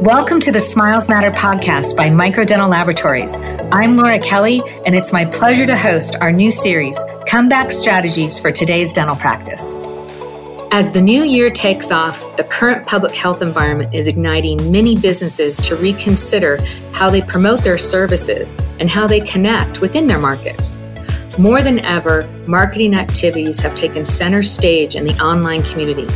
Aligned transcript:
Welcome 0.00 0.40
to 0.40 0.50
the 0.50 0.60
Smiles 0.60 1.10
Matter 1.10 1.30
podcast 1.30 1.94
by 1.94 2.08
Microdental 2.08 2.70
Laboratories. 2.70 3.36
I'm 3.70 3.98
Laura 3.98 4.18
Kelly, 4.18 4.62
and 4.86 4.94
it's 4.94 5.12
my 5.12 5.26
pleasure 5.26 5.66
to 5.66 5.76
host 5.76 6.16
our 6.22 6.32
new 6.32 6.50
series, 6.50 6.98
Comeback 7.26 7.70
Strategies 7.70 8.38
for 8.38 8.50
Today's 8.50 8.94
Dental 8.94 9.14
Practice. 9.14 9.74
As 10.72 10.90
the 10.90 11.02
new 11.02 11.22
year 11.22 11.50
takes 11.50 11.90
off, 11.90 12.34
the 12.38 12.44
current 12.44 12.86
public 12.86 13.14
health 13.14 13.42
environment 13.42 13.94
is 13.94 14.08
igniting 14.08 14.72
many 14.72 14.98
businesses 14.98 15.58
to 15.58 15.76
reconsider 15.76 16.56
how 16.92 17.10
they 17.10 17.20
promote 17.20 17.62
their 17.62 17.76
services 17.76 18.56
and 18.78 18.88
how 18.88 19.06
they 19.06 19.20
connect 19.20 19.82
within 19.82 20.06
their 20.06 20.18
markets. 20.18 20.78
More 21.36 21.60
than 21.60 21.78
ever, 21.80 22.26
marketing 22.46 22.94
activities 22.94 23.60
have 23.60 23.74
taken 23.74 24.06
center 24.06 24.42
stage 24.42 24.96
in 24.96 25.04
the 25.04 25.22
online 25.22 25.62
community. 25.62 26.08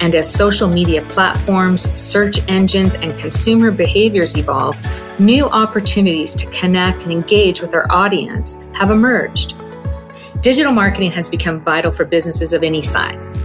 And 0.00 0.14
as 0.14 0.32
social 0.32 0.68
media 0.68 1.02
platforms, 1.02 1.82
search 1.98 2.46
engines, 2.48 2.94
and 2.94 3.16
consumer 3.18 3.70
behaviors 3.70 4.36
evolve, 4.36 4.78
new 5.18 5.46
opportunities 5.46 6.34
to 6.34 6.46
connect 6.50 7.04
and 7.04 7.12
engage 7.12 7.60
with 7.60 7.74
our 7.74 7.90
audience 7.90 8.58
have 8.74 8.90
emerged. 8.90 9.54
Digital 10.40 10.72
marketing 10.72 11.10
has 11.12 11.28
become 11.28 11.60
vital 11.60 11.90
for 11.90 12.04
businesses 12.04 12.52
of 12.52 12.62
any 12.62 12.82
size. 12.82 13.36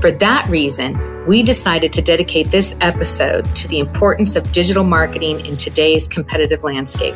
For 0.00 0.10
that 0.12 0.46
reason, 0.48 1.26
we 1.26 1.42
decided 1.42 1.92
to 1.94 2.02
dedicate 2.02 2.50
this 2.50 2.76
episode 2.80 3.44
to 3.56 3.68
the 3.68 3.80
importance 3.80 4.36
of 4.36 4.50
digital 4.52 4.84
marketing 4.84 5.44
in 5.44 5.56
today's 5.56 6.06
competitive 6.06 6.62
landscape. 6.62 7.14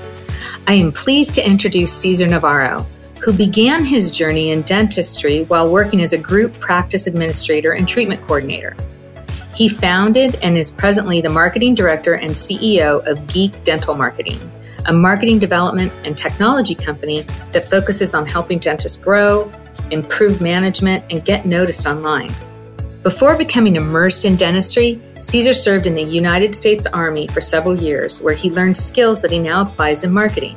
I 0.67 0.75
am 0.75 0.91
pleased 0.91 1.35
to 1.35 1.47
introduce 1.47 1.93
Cesar 1.93 2.27
Navarro, 2.27 2.87
who 3.23 3.33
began 3.33 3.85
his 3.85 4.11
journey 4.11 4.51
in 4.51 4.63
dentistry 4.63 5.45
while 5.45 5.71
working 5.71 6.01
as 6.01 6.13
a 6.13 6.19
group 6.19 6.59
practice 6.59 7.07
administrator 7.07 7.73
and 7.73 7.87
treatment 7.87 8.23
coordinator. 8.23 8.75
He 9.61 9.69
founded 9.69 10.37
and 10.43 10.57
is 10.57 10.71
presently 10.71 11.21
the 11.21 11.29
marketing 11.29 11.75
director 11.75 12.15
and 12.15 12.31
CEO 12.31 13.07
of 13.07 13.27
Geek 13.27 13.63
Dental 13.63 13.95
Marketing, 13.95 14.41
a 14.87 14.93
marketing 14.95 15.39
development 15.39 15.93
and 16.03 16.17
technology 16.17 16.75
company 16.75 17.27
that 17.53 17.69
focuses 17.69 18.15
on 18.15 18.25
helping 18.25 18.59
dentists 18.59 18.97
grow, 18.97 19.53
improve 19.91 20.41
management, 20.41 21.05
and 21.11 21.27
get 21.27 21.45
noticed 21.45 21.87
online. 21.87 22.31
Before 23.03 23.37
becoming 23.37 23.77
immersed 23.77 24.25
in 24.25 24.37
dentistry, 24.37 24.99
Cesar 25.21 25.53
served 25.53 25.87
in 25.87 25.95
the 25.95 26.05
United 26.05 26.55
States 26.55 26.87
Army 26.87 27.27
for 27.29 27.43
several 27.43 27.79
years, 27.79 28.23
where 28.23 28.33
he 28.33 28.51
learned 28.51 28.79
skills 28.79 29.21
that 29.21 29.31
he 29.31 29.39
now 29.39 29.61
applies 29.61 30.05
in 30.05 30.11
marketing. 30.11 30.57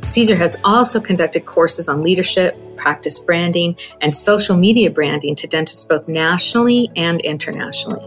Cesar 0.00 0.34
has 0.34 0.56
also 0.64 1.00
conducted 1.00 1.46
courses 1.46 1.88
on 1.88 2.02
leadership, 2.02 2.58
practice 2.76 3.20
branding, 3.20 3.76
and 4.00 4.16
social 4.16 4.56
media 4.56 4.90
branding 4.90 5.36
to 5.36 5.46
dentists 5.46 5.84
both 5.84 6.08
nationally 6.08 6.90
and 6.96 7.20
internationally. 7.20 8.04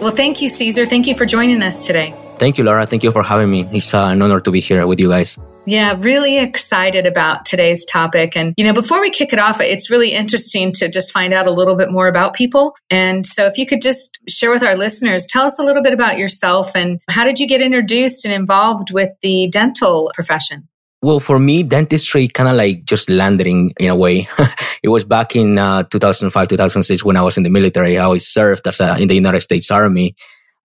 Well, 0.00 0.14
thank 0.14 0.40
you, 0.40 0.48
Cesar. 0.48 0.86
Thank 0.86 1.06
you 1.06 1.14
for 1.14 1.26
joining 1.26 1.60
us 1.62 1.86
today. 1.86 2.14
Thank 2.38 2.56
you, 2.56 2.62
Laura. 2.62 2.86
Thank 2.86 3.02
you 3.02 3.10
for 3.10 3.24
having 3.24 3.50
me. 3.50 3.68
It's 3.72 3.92
uh, 3.92 4.06
an 4.06 4.22
honor 4.22 4.40
to 4.40 4.50
be 4.52 4.60
here 4.60 4.86
with 4.86 5.00
you 5.00 5.08
guys. 5.08 5.36
Yeah, 5.66 5.96
really 5.98 6.38
excited 6.38 7.04
about 7.04 7.44
today's 7.44 7.84
topic. 7.84 8.36
And, 8.36 8.54
you 8.56 8.64
know, 8.64 8.72
before 8.72 9.00
we 9.00 9.10
kick 9.10 9.32
it 9.32 9.38
off, 9.38 9.60
it's 9.60 9.90
really 9.90 10.12
interesting 10.12 10.72
to 10.74 10.88
just 10.88 11.12
find 11.12 11.34
out 11.34 11.46
a 11.46 11.50
little 11.50 11.76
bit 11.76 11.90
more 11.90 12.06
about 12.06 12.34
people. 12.34 12.76
And 12.90 13.26
so 13.26 13.44
if 13.46 13.58
you 13.58 13.66
could 13.66 13.82
just 13.82 14.18
share 14.28 14.50
with 14.50 14.62
our 14.62 14.76
listeners, 14.76 15.26
tell 15.26 15.44
us 15.44 15.58
a 15.58 15.64
little 15.64 15.82
bit 15.82 15.92
about 15.92 16.16
yourself 16.16 16.74
and 16.76 17.00
how 17.10 17.24
did 17.24 17.40
you 17.40 17.48
get 17.48 17.60
introduced 17.60 18.24
and 18.24 18.32
involved 18.32 18.92
with 18.94 19.10
the 19.20 19.48
dental 19.48 20.12
profession? 20.14 20.67
Well, 21.00 21.20
for 21.20 21.38
me, 21.38 21.62
dentistry 21.62 22.26
kind 22.26 22.48
of 22.48 22.56
like 22.56 22.84
just 22.84 23.08
landing 23.08 23.72
in 23.78 23.88
a 23.88 23.96
way. 23.96 24.26
it 24.82 24.88
was 24.88 25.04
back 25.04 25.36
in 25.36 25.56
uh, 25.56 25.84
2005, 25.84 26.48
2006 26.48 27.04
when 27.04 27.16
I 27.16 27.22
was 27.22 27.36
in 27.36 27.44
the 27.44 27.50
military. 27.50 27.98
I 27.98 28.04
always 28.04 28.26
served 28.26 28.66
as 28.66 28.80
a, 28.80 28.96
in 28.96 29.06
the 29.06 29.14
United 29.14 29.42
States 29.42 29.70
Army 29.70 30.16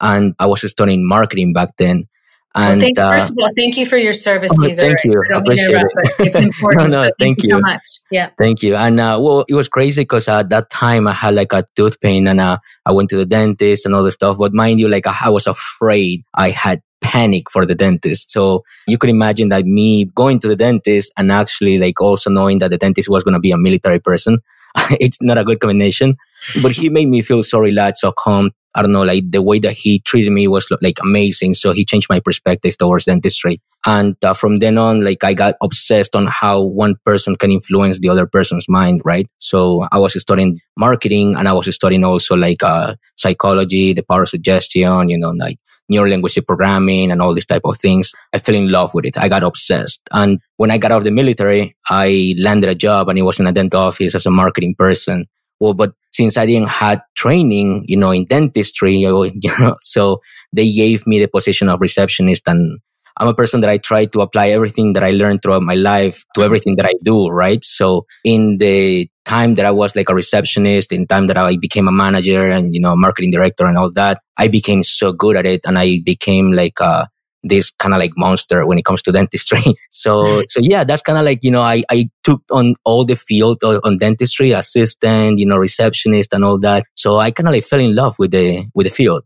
and 0.01 0.35
I 0.39 0.47
was 0.47 0.69
studying 0.71 1.07
marketing 1.07 1.53
back 1.53 1.77
then. 1.79 2.05
And 2.53 2.81
well, 2.81 2.81
thank, 2.81 2.99
uh, 2.99 3.11
first 3.11 3.31
of 3.31 3.37
all, 3.41 3.51
thank 3.57 3.77
you 3.77 3.87
for 3.87 3.97
your 3.97 4.13
service, 4.13 4.51
oh, 4.53 4.67
Cesar. 4.67 4.83
Thank 4.83 5.05
you. 5.05 5.23
I 5.33 5.39
appreciate 5.39 5.71
it. 5.71 5.87
It's 6.19 6.37
important. 6.37 6.91
no, 6.91 7.03
no, 7.03 7.03
so 7.05 7.11
thank, 7.19 7.39
thank, 7.39 7.43
you 7.45 7.49
so 7.49 7.61
much. 7.61 7.83
Yeah. 8.11 8.31
Thank 8.41 8.63
you. 8.63 8.75
And 8.75 8.99
uh, 8.99 9.19
well, 9.21 9.45
it 9.49 9.55
was 9.55 9.69
crazy 9.69 10.03
because 10.03 10.27
at 10.27 10.49
that 10.51 10.69
time 10.69 11.07
I 11.07 11.13
had 11.13 11.35
like 11.35 11.53
a 11.53 11.65
tooth 11.77 12.01
pain 12.01 12.27
and 12.27 12.41
uh, 12.41 12.59
I 12.85 12.93
went 12.93 13.11
to 13.11 13.17
the 13.17 13.27
dentist 13.27 13.87
and 13.87 13.95
all 13.95 14.03
the 14.03 14.11
stuff. 14.11 14.37
But 14.39 14.53
mind 14.53 14.81
you, 14.81 14.89
like 14.89 15.07
I 15.07 15.29
was 15.29 15.47
afraid. 15.47 16.25
I 16.35 16.51
had 16.51 16.83
panic 17.01 17.51
for 17.51 17.67
the 17.67 17.75
dentist. 17.75 18.31
So 18.31 18.65
you 18.87 18.99
could 18.99 19.11
imagine 19.11 19.49
that 19.51 19.65
me 19.65 20.05
going 20.15 20.39
to 20.41 20.49
the 20.49 20.57
dentist 20.57 21.13
and 21.17 21.33
actually 21.33 21.79
like 21.79 22.01
also 22.01 22.31
knowing 22.31 22.59
that 22.59 22.71
the 22.71 22.79
dentist 22.79 23.09
was 23.09 23.25
going 23.25 23.35
to 23.35 23.41
be 23.41 23.53
a 23.53 23.59
military 23.59 23.99
person. 23.99 24.39
it's 25.01 25.19
not 25.21 25.39
a 25.39 25.45
good 25.45 25.61
combination, 25.61 26.17
but 26.63 26.73
he 26.73 26.89
made 26.89 27.09
me 27.09 27.23
feel 27.23 27.43
so 27.43 27.59
relaxed, 27.59 28.03
so 28.03 28.13
calm, 28.13 28.51
I 28.75 28.83
don't 28.83 28.93
know, 28.93 29.03
like 29.03 29.29
the 29.31 29.43
way 29.43 29.59
that 29.61 29.73
he 29.73 29.99
treated 30.01 30.31
me 30.31 30.47
was 30.47 30.69
like 30.81 30.99
amazing. 31.03 31.55
So 31.55 31.73
he 31.73 31.85
changed 31.85 32.09
my 32.09 32.21
perspective 32.21 32.79
towards 32.79 33.07
dentistry. 33.07 33.61
And 33.85 34.15
uh, 34.25 34.35
from 34.35 34.59
then 34.59 34.79
on, 34.79 35.05
like 35.05 35.25
I 35.25 35.35
got 35.35 35.57
obsessed 35.61 36.15
on 36.15 36.27
how 36.27 36.63
one 36.63 36.95
person 37.05 37.35
can 37.35 37.51
influence 37.51 37.99
the 37.99 38.11
other 38.11 38.27
person's 38.27 38.69
mind, 38.69 39.03
right? 39.05 39.27
So 39.39 39.87
I 39.91 39.99
was 39.99 40.21
studying 40.21 40.59
marketing 40.79 41.35
and 41.37 41.49
I 41.49 41.53
was 41.53 41.75
studying 41.75 42.05
also 42.05 42.37
like 42.37 42.63
uh, 42.63 42.95
psychology, 43.17 43.93
the 43.93 44.05
power 44.05 44.23
of 44.23 44.29
suggestion, 44.29 45.09
you 45.09 45.19
know, 45.19 45.31
like 45.31 45.59
neurolinguistic 45.91 46.47
programming 46.47 47.11
and 47.11 47.21
all 47.21 47.35
these 47.35 47.47
type 47.47 47.63
of 47.65 47.77
things. 47.77 48.13
I 48.33 48.39
fell 48.39 48.55
in 48.55 48.71
love 48.71 48.95
with 48.95 49.07
it. 49.07 49.19
I 49.19 49.29
got 49.29 49.43
obsessed. 49.43 50.09
And 50.13 50.41
when 50.57 50.71
I 50.71 50.79
got 50.79 50.93
out 50.93 50.99
of 50.99 51.05
the 51.05 51.11
military, 51.11 51.77
I 51.89 52.35
landed 52.39 52.71
a 52.71 52.75
job 52.75 53.09
and 53.09 53.19
it 53.19 53.23
was 53.23 53.41
in 53.41 53.47
a 53.47 53.53
dental 53.53 53.81
office 53.81 54.15
as 54.15 54.27
a 54.27 54.31
marketing 54.31 54.75
person. 54.79 55.27
Well, 55.59 55.75
but 55.75 55.93
since 56.13 56.37
I 56.37 56.47
didn't 56.47 56.69
have 56.69 57.03
training, 57.15 57.85
you 57.87 57.97
know, 57.97 58.11
in 58.11 58.25
dentistry, 58.27 58.97
you 58.97 59.31
know, 59.59 59.77
so 59.83 60.21
they 60.53 60.73
gave 60.73 61.07
me 61.07 61.19
the 61.19 61.29
position 61.29 61.69
of 61.69 61.81
receptionist 61.81 62.47
and 62.47 62.79
I'm 63.21 63.29
a 63.29 63.35
person 63.35 63.61
that 63.61 63.69
I 63.69 63.77
try 63.77 64.07
to 64.07 64.23
apply 64.23 64.49
everything 64.49 64.95
that 64.95 65.05
I 65.05 65.11
learned 65.11 65.43
throughout 65.43 65.63
my 65.63 65.75
life 65.75 66.25
to 66.35 66.43
everything 66.43 66.77
that 66.77 66.87
I 66.87 66.95
do, 67.03 67.29
right? 67.29 67.63
So 67.63 68.07
in 68.25 68.57
the 68.57 69.11
time 69.31 69.55
that 69.55 69.65
I 69.65 69.71
was 69.71 69.95
like 69.95 70.09
a 70.09 70.15
receptionist, 70.15 70.93
in 70.93 71.07
time 71.07 71.29
that 71.29 71.37
I 71.37 71.57
became 71.57 71.87
a 71.87 71.93
manager 71.93 72.49
and, 72.49 72.75
you 72.75 72.81
know, 72.81 72.97
marketing 72.97 73.31
director 73.31 73.65
and 73.67 73.79
all 73.79 73.93
that, 73.93 74.21
I 74.37 74.49
became 74.49 74.83
so 74.83 75.13
good 75.13 75.37
at 75.37 75.47
it 75.47 75.61
and 75.65 75.79
I 75.79 76.01
became 76.05 76.51
like 76.53 76.81
a 76.81 77.09
this 77.43 77.71
kind 77.71 77.95
of 77.95 78.01
like 78.01 78.11
monster 78.17 78.67
when 78.67 78.79
it 78.79 78.85
comes 78.85 79.03
to 79.03 79.13
dentistry. 79.19 79.63
so, 79.91 80.43
so 80.49 80.61
yeah, 80.63 80.85
that's 80.85 81.01
kind 81.01 81.19
of 81.19 81.25
like, 81.25 81.39
you 81.43 81.51
know, 81.51 81.63
I, 81.63 81.83
I 81.91 82.11
took 82.25 82.43
on 82.51 82.75
all 82.85 83.05
the 83.05 83.17
field 83.17 83.63
on 83.65 83.99
dentistry, 83.99 84.51
assistant, 84.51 85.39
you 85.39 85.47
know, 85.47 85.57
receptionist 85.57 86.35
and 86.35 86.45
all 86.45 86.59
that. 86.59 86.85
So 86.97 87.17
I 87.19 87.31
kind 87.31 87.49
of 87.49 87.55
like 87.55 87.65
fell 87.65 87.81
in 87.81 87.95
love 87.95 88.17
with 88.19 88.33
the, 88.33 88.67
with 88.75 88.87
the 88.87 88.93
field. 88.93 89.23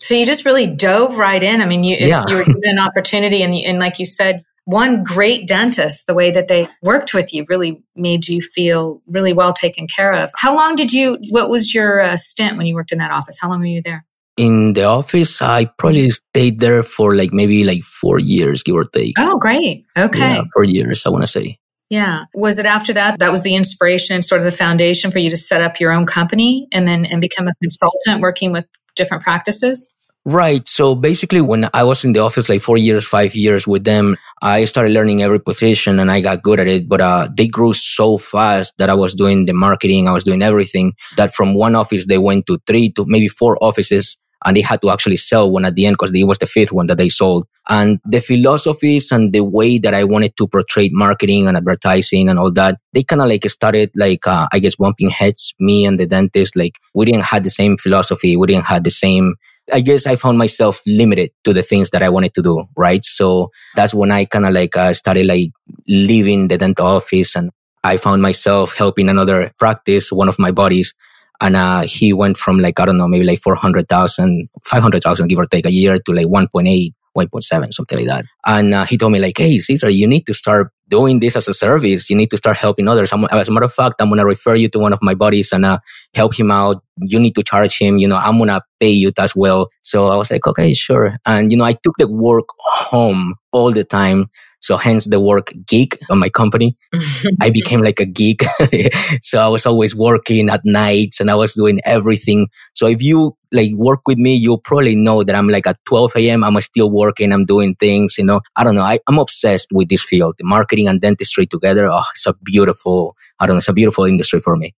So 0.00 0.14
you 0.14 0.26
just 0.26 0.44
really 0.44 0.66
dove 0.66 1.18
right 1.18 1.42
in. 1.42 1.60
I 1.60 1.66
mean, 1.66 1.84
you, 1.84 1.96
yeah. 2.00 2.24
you 2.26 2.36
were 2.38 2.44
given 2.44 2.62
an 2.64 2.78
opportunity 2.78 3.42
and, 3.42 3.54
and 3.54 3.78
like 3.78 3.98
you 3.98 4.04
said, 4.04 4.42
one 4.68 5.02
great 5.02 5.48
dentist, 5.48 6.06
the 6.06 6.12
way 6.12 6.30
that 6.30 6.46
they 6.46 6.68
worked 6.82 7.14
with 7.14 7.32
you 7.32 7.46
really 7.48 7.82
made 7.96 8.28
you 8.28 8.42
feel 8.42 9.00
really 9.06 9.32
well 9.32 9.54
taken 9.54 9.86
care 9.86 10.12
of. 10.12 10.30
How 10.36 10.54
long 10.54 10.76
did 10.76 10.92
you, 10.92 11.16
what 11.30 11.48
was 11.48 11.72
your 11.72 12.02
uh, 12.02 12.18
stint 12.18 12.58
when 12.58 12.66
you 12.66 12.74
worked 12.74 12.92
in 12.92 12.98
that 12.98 13.10
office? 13.10 13.38
How 13.40 13.48
long 13.48 13.60
were 13.60 13.66
you 13.66 13.80
there? 13.80 14.04
in 14.36 14.74
the 14.74 14.84
office, 14.84 15.42
I 15.42 15.64
probably 15.64 16.10
stayed 16.10 16.60
there 16.60 16.84
for 16.84 17.16
like 17.16 17.32
maybe 17.32 17.64
like 17.64 17.82
four 17.82 18.20
years, 18.20 18.62
give 18.62 18.76
or 18.76 18.84
take. 18.84 19.14
Oh, 19.18 19.36
great. 19.36 19.84
Okay. 19.98 20.34
Yeah, 20.34 20.42
four 20.54 20.62
years, 20.62 21.04
I 21.04 21.08
want 21.08 21.24
to 21.24 21.26
say. 21.26 21.58
Yeah. 21.90 22.26
Was 22.34 22.58
it 22.58 22.66
after 22.66 22.92
that? 22.92 23.18
That 23.18 23.32
was 23.32 23.42
the 23.42 23.56
inspiration 23.56 24.14
and 24.14 24.24
sort 24.24 24.40
of 24.40 24.44
the 24.44 24.56
foundation 24.56 25.10
for 25.10 25.18
you 25.18 25.28
to 25.30 25.36
set 25.36 25.60
up 25.60 25.80
your 25.80 25.90
own 25.90 26.06
company 26.06 26.68
and 26.70 26.86
then 26.86 27.04
and 27.04 27.20
become 27.20 27.48
a 27.48 27.54
consultant 27.60 28.20
working 28.20 28.52
with 28.52 28.66
different 28.94 29.24
practices? 29.24 29.92
Right. 30.30 30.68
So 30.68 30.94
basically, 30.94 31.40
when 31.40 31.70
I 31.72 31.84
was 31.84 32.04
in 32.04 32.12
the 32.12 32.20
office, 32.20 32.50
like 32.50 32.60
four 32.60 32.76
years, 32.76 33.06
five 33.06 33.34
years 33.34 33.66
with 33.66 33.84
them, 33.84 34.14
I 34.42 34.66
started 34.66 34.92
learning 34.92 35.22
every 35.22 35.40
position 35.40 35.98
and 35.98 36.10
I 36.10 36.20
got 36.20 36.42
good 36.42 36.60
at 36.60 36.66
it. 36.68 36.86
But 36.86 37.00
uh, 37.00 37.28
they 37.34 37.48
grew 37.48 37.72
so 37.72 38.18
fast 38.18 38.76
that 38.76 38.90
I 38.90 38.94
was 38.94 39.14
doing 39.14 39.46
the 39.46 39.54
marketing, 39.54 40.06
I 40.06 40.12
was 40.12 40.24
doing 40.24 40.42
everything 40.42 40.92
that 41.16 41.34
from 41.34 41.54
one 41.54 41.74
office, 41.74 42.04
they 42.06 42.18
went 42.18 42.44
to 42.48 42.58
three 42.66 42.92
to 42.92 43.06
maybe 43.08 43.28
four 43.28 43.56
offices 43.64 44.18
and 44.44 44.56
they 44.56 44.60
had 44.60 44.82
to 44.82 44.90
actually 44.90 45.16
sell 45.16 45.50
one 45.50 45.64
at 45.64 45.74
the 45.74 45.86
end 45.86 45.94
because 45.94 46.14
it 46.14 46.24
was 46.24 46.38
the 46.38 46.46
fifth 46.46 46.72
one 46.72 46.86
that 46.88 46.98
they 46.98 47.08
sold. 47.08 47.46
And 47.68 47.98
the 48.04 48.20
philosophies 48.20 49.10
and 49.10 49.32
the 49.32 49.42
way 49.42 49.78
that 49.78 49.94
I 49.94 50.04
wanted 50.04 50.36
to 50.36 50.46
portray 50.46 50.90
marketing 50.92 51.48
and 51.48 51.56
advertising 51.56 52.28
and 52.28 52.38
all 52.38 52.52
that, 52.52 52.76
they 52.92 53.02
kind 53.02 53.20
of 53.20 53.28
like 53.28 53.48
started 53.50 53.90
like, 53.96 54.26
uh, 54.26 54.46
I 54.52 54.58
guess 54.58 54.76
bumping 54.76 55.10
heads, 55.10 55.54
me 55.58 55.84
and 55.84 55.98
the 55.98 56.06
dentist. 56.06 56.54
Like 56.54 56.78
we 56.94 57.04
didn't 57.06 57.24
have 57.24 57.42
the 57.42 57.50
same 57.50 57.76
philosophy. 57.76 58.36
We 58.36 58.46
didn't 58.46 58.66
have 58.66 58.84
the 58.84 58.90
same, 58.90 59.34
I 59.72 59.80
guess 59.80 60.06
I 60.06 60.16
found 60.16 60.38
myself 60.38 60.80
limited 60.86 61.30
to 61.44 61.52
the 61.52 61.62
things 61.62 61.90
that 61.90 62.02
I 62.02 62.08
wanted 62.08 62.34
to 62.34 62.42
do. 62.42 62.64
Right. 62.76 63.04
So 63.04 63.50
that's 63.76 63.94
when 63.94 64.10
I 64.10 64.24
kind 64.24 64.46
of 64.46 64.52
like 64.52 64.76
uh, 64.76 64.92
started 64.92 65.26
like 65.26 65.50
leaving 65.86 66.48
the 66.48 66.56
dental 66.56 66.86
office 66.86 67.36
and 67.36 67.50
I 67.84 67.96
found 67.96 68.22
myself 68.22 68.74
helping 68.74 69.08
another 69.08 69.52
practice, 69.58 70.10
one 70.10 70.28
of 70.28 70.38
my 70.38 70.50
buddies 70.50 70.94
and 71.40 71.56
uh, 71.56 71.82
he 71.82 72.12
went 72.12 72.36
from 72.36 72.58
like, 72.58 72.80
I 72.80 72.86
don't 72.86 72.96
know, 72.96 73.06
maybe 73.06 73.24
like 73.24 73.40
400,000, 73.40 74.48
500,000 74.64 75.28
give 75.28 75.38
or 75.38 75.46
take 75.46 75.66
a 75.66 75.72
year 75.72 75.98
to 75.98 76.12
like 76.12 76.26
1.8, 76.26 76.92
1.7, 77.18 77.72
something 77.72 77.98
like 77.98 78.06
that. 78.06 78.24
And 78.46 78.74
uh, 78.74 78.84
he 78.84 78.96
told 78.96 79.12
me 79.12 79.18
like, 79.18 79.38
Hey, 79.38 79.58
Cesar, 79.58 79.90
you 79.90 80.06
need 80.06 80.26
to 80.26 80.34
start 80.34 80.70
doing 80.88 81.20
this 81.20 81.36
as 81.36 81.48
a 81.48 81.54
service. 81.54 82.08
You 82.08 82.16
need 82.16 82.30
to 82.30 82.36
start 82.36 82.56
helping 82.56 82.88
others. 82.88 83.12
I'm, 83.12 83.24
as 83.24 83.48
a 83.48 83.52
matter 83.52 83.66
of 83.66 83.72
fact, 83.72 83.96
I'm 84.00 84.08
going 84.08 84.18
to 84.18 84.24
refer 84.26 84.54
you 84.54 84.68
to 84.70 84.78
one 84.78 84.92
of 84.92 85.00
my 85.02 85.14
buddies 85.14 85.52
and 85.52 85.64
uh, 85.64 85.78
help 86.14 86.38
him 86.38 86.50
out. 86.50 86.82
You 87.00 87.20
need 87.20 87.34
to 87.34 87.42
charge 87.42 87.78
him. 87.78 87.98
You 87.98 88.08
know, 88.08 88.16
I'm 88.16 88.38
going 88.38 88.48
to 88.48 88.62
pay 88.80 88.90
you 88.90 89.12
as 89.18 89.36
well. 89.36 89.68
So 89.82 90.08
I 90.08 90.16
was 90.16 90.30
like, 90.30 90.46
okay, 90.46 90.72
sure. 90.74 91.16
And, 91.26 91.52
you 91.52 91.58
know, 91.58 91.64
I 91.64 91.72
took 91.74 91.94
the 91.98 92.08
work 92.08 92.46
home 92.58 93.34
all 93.52 93.70
the 93.72 93.84
time. 93.84 94.26
So 94.60 94.76
hence 94.76 95.06
the 95.06 95.20
work 95.20 95.52
geek 95.66 95.98
on 96.10 96.18
my 96.18 96.28
company. 96.28 96.76
I 97.40 97.50
became 97.50 97.80
like 97.80 98.00
a 98.00 98.06
geek. 98.06 98.42
so 99.22 99.40
I 99.40 99.48
was 99.48 99.66
always 99.66 99.94
working 99.94 100.48
at 100.48 100.60
nights 100.64 101.20
and 101.20 101.30
I 101.30 101.34
was 101.34 101.54
doing 101.54 101.80
everything. 101.84 102.48
So 102.74 102.86
if 102.86 103.00
you 103.00 103.36
like 103.52 103.72
work 103.74 104.00
with 104.06 104.18
me, 104.18 104.34
you'll 104.34 104.58
probably 104.58 104.96
know 104.96 105.22
that 105.22 105.34
I'm 105.34 105.48
like 105.48 105.66
at 105.66 105.76
12 105.86 106.12
a.m. 106.16 106.44
I'm 106.44 106.60
still 106.60 106.90
working. 106.90 107.32
I'm 107.32 107.44
doing 107.44 107.76
things, 107.76 108.18
you 108.18 108.24
know, 108.24 108.40
I 108.56 108.64
don't 108.64 108.74
know. 108.74 108.82
I, 108.82 108.98
I'm 109.06 109.18
obsessed 109.18 109.68
with 109.72 109.88
this 109.88 110.02
field, 110.02 110.34
the 110.38 110.44
marketing 110.44 110.88
and 110.88 111.00
dentistry 111.00 111.46
together. 111.46 111.86
Oh, 111.86 112.04
it's 112.12 112.26
a 112.26 112.34
beautiful, 112.42 113.16
I 113.38 113.46
don't 113.46 113.54
know. 113.54 113.58
It's 113.58 113.68
a 113.68 113.72
beautiful 113.72 114.04
industry 114.04 114.40
for 114.40 114.56
me. 114.56 114.74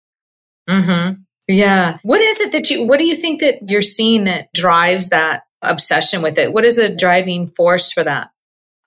Mm-hmm. 0.69 1.23
Yeah. 1.49 1.99
What 2.03 2.21
is 2.21 2.39
it 2.41 2.53
that 2.53 2.71
you, 2.71 2.87
what 2.87 2.99
do 2.99 3.07
you 3.07 3.17
think 3.17 3.41
that 3.41 3.57
you're 3.69 3.83
seeing 3.83 4.25
that 4.25 4.53
drives 4.53 5.09
that 5.09 5.43
obsession 5.63 6.23
with 6.23 6.39
it? 6.39 6.53
What 6.53 6.65
is 6.65 6.77
the 6.77 6.89
driving 6.89 7.47
force 7.47 7.93
for 7.93 8.05
that? 8.05 8.31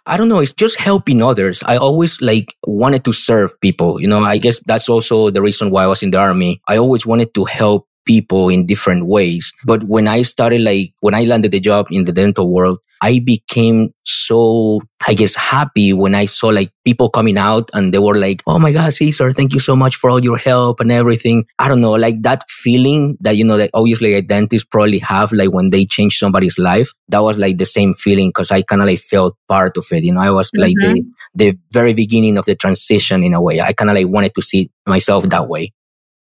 I 0.06 0.18
don't 0.18 0.28
know. 0.28 0.40
It's 0.40 0.54
just 0.54 0.80
helping 0.80 1.22
others. 1.22 1.64
I 1.64 1.78
always 1.78 2.22
like 2.22 2.56
wanted 2.68 3.06
to 3.06 3.14
serve 3.14 3.60
people. 3.62 4.02
You 4.02 4.08
know, 4.08 4.22
I 4.22 4.38
guess 4.38 4.60
that's 4.60 4.90
also 4.90 5.30
the 5.30 5.42
reason 5.42 5.70
why 5.72 5.84
I 5.84 5.88
was 5.88 6.04
in 6.04 6.12
the 6.12 6.18
army. 6.20 6.62
I 6.68 6.78
always 6.78 7.06
wanted 7.06 7.34
to 7.36 7.46
help 7.46 7.88
people 8.06 8.50
in 8.50 8.66
different 8.66 9.06
ways. 9.06 9.54
But 9.66 9.84
when 9.84 10.08
I 10.08 10.22
started, 10.24 10.62
like, 10.62 10.94
when 11.00 11.14
I 11.14 11.24
landed 11.24 11.52
the 11.52 11.60
job 11.60 11.88
in 11.92 12.06
the 12.06 12.12
dental 12.12 12.52
world, 12.52 12.80
I 13.04 13.20
became 13.20 13.90
so, 14.06 14.80
I 15.06 15.14
guess, 15.14 15.36
happy 15.36 15.92
when 15.92 16.16
I 16.16 16.26
saw 16.26 16.48
like 16.48 16.72
people 16.86 17.10
coming 17.10 17.38
out 17.38 17.70
and 17.74 17.94
they 17.94 18.00
were 18.00 18.16
like, 18.16 18.42
Oh 18.48 18.60
my 18.60 18.72
God, 18.72 18.94
Cesar, 18.94 19.32
thank 19.34 19.54
you 19.54 19.60
so 19.60 19.76
much 19.76 19.98
for 19.98 20.10
all 20.10 20.24
your 20.24 20.38
help 20.38 20.80
and 20.80 20.90
everything. 20.90 21.44
I 21.60 21.68
don't 21.68 21.82
know, 21.82 21.92
like 21.92 22.22
that 22.22 22.50
feeling 22.50 23.18
that, 23.20 23.36
you 23.36 23.44
know, 23.44 23.58
that 23.58 23.72
obviously 23.74 24.14
a 24.14 24.22
dentist 24.22 24.72
probably 24.72 25.00
have 25.00 25.34
like 25.34 25.52
when 25.52 25.70
they 25.70 25.86
change 25.86 26.18
somebody's 26.18 26.58
life. 26.58 26.92
That 27.10 27.24
was 27.24 27.38
like 27.38 27.58
the 27.58 27.66
same 27.66 27.94
feeling 27.94 28.30
because 28.30 28.52
I 28.52 28.62
kind 28.62 28.82
of 28.82 28.88
like 28.88 29.00
felt 29.00 29.36
part 29.50 29.76
of 29.76 29.86
it. 29.92 30.06
You 30.06 30.14
know, 30.14 30.22
I 30.22 30.32
was 30.32 30.50
like 30.56 30.76
mm-hmm. 30.82 30.94
the, 31.36 31.52
the 31.52 31.60
very 31.74 31.94
beginning 31.94 32.38
of 32.38 32.46
the 32.46 32.56
transition 32.56 33.26
in 33.26 33.34
a 33.34 33.42
way. 33.42 33.60
I 33.60 33.74
kind 33.74 33.90
of 33.90 33.98
like 33.98 34.08
wanted 34.08 34.34
to 34.36 34.42
see 34.42 34.72
myself 34.88 35.26
that 35.26 35.50
way. 35.50 35.74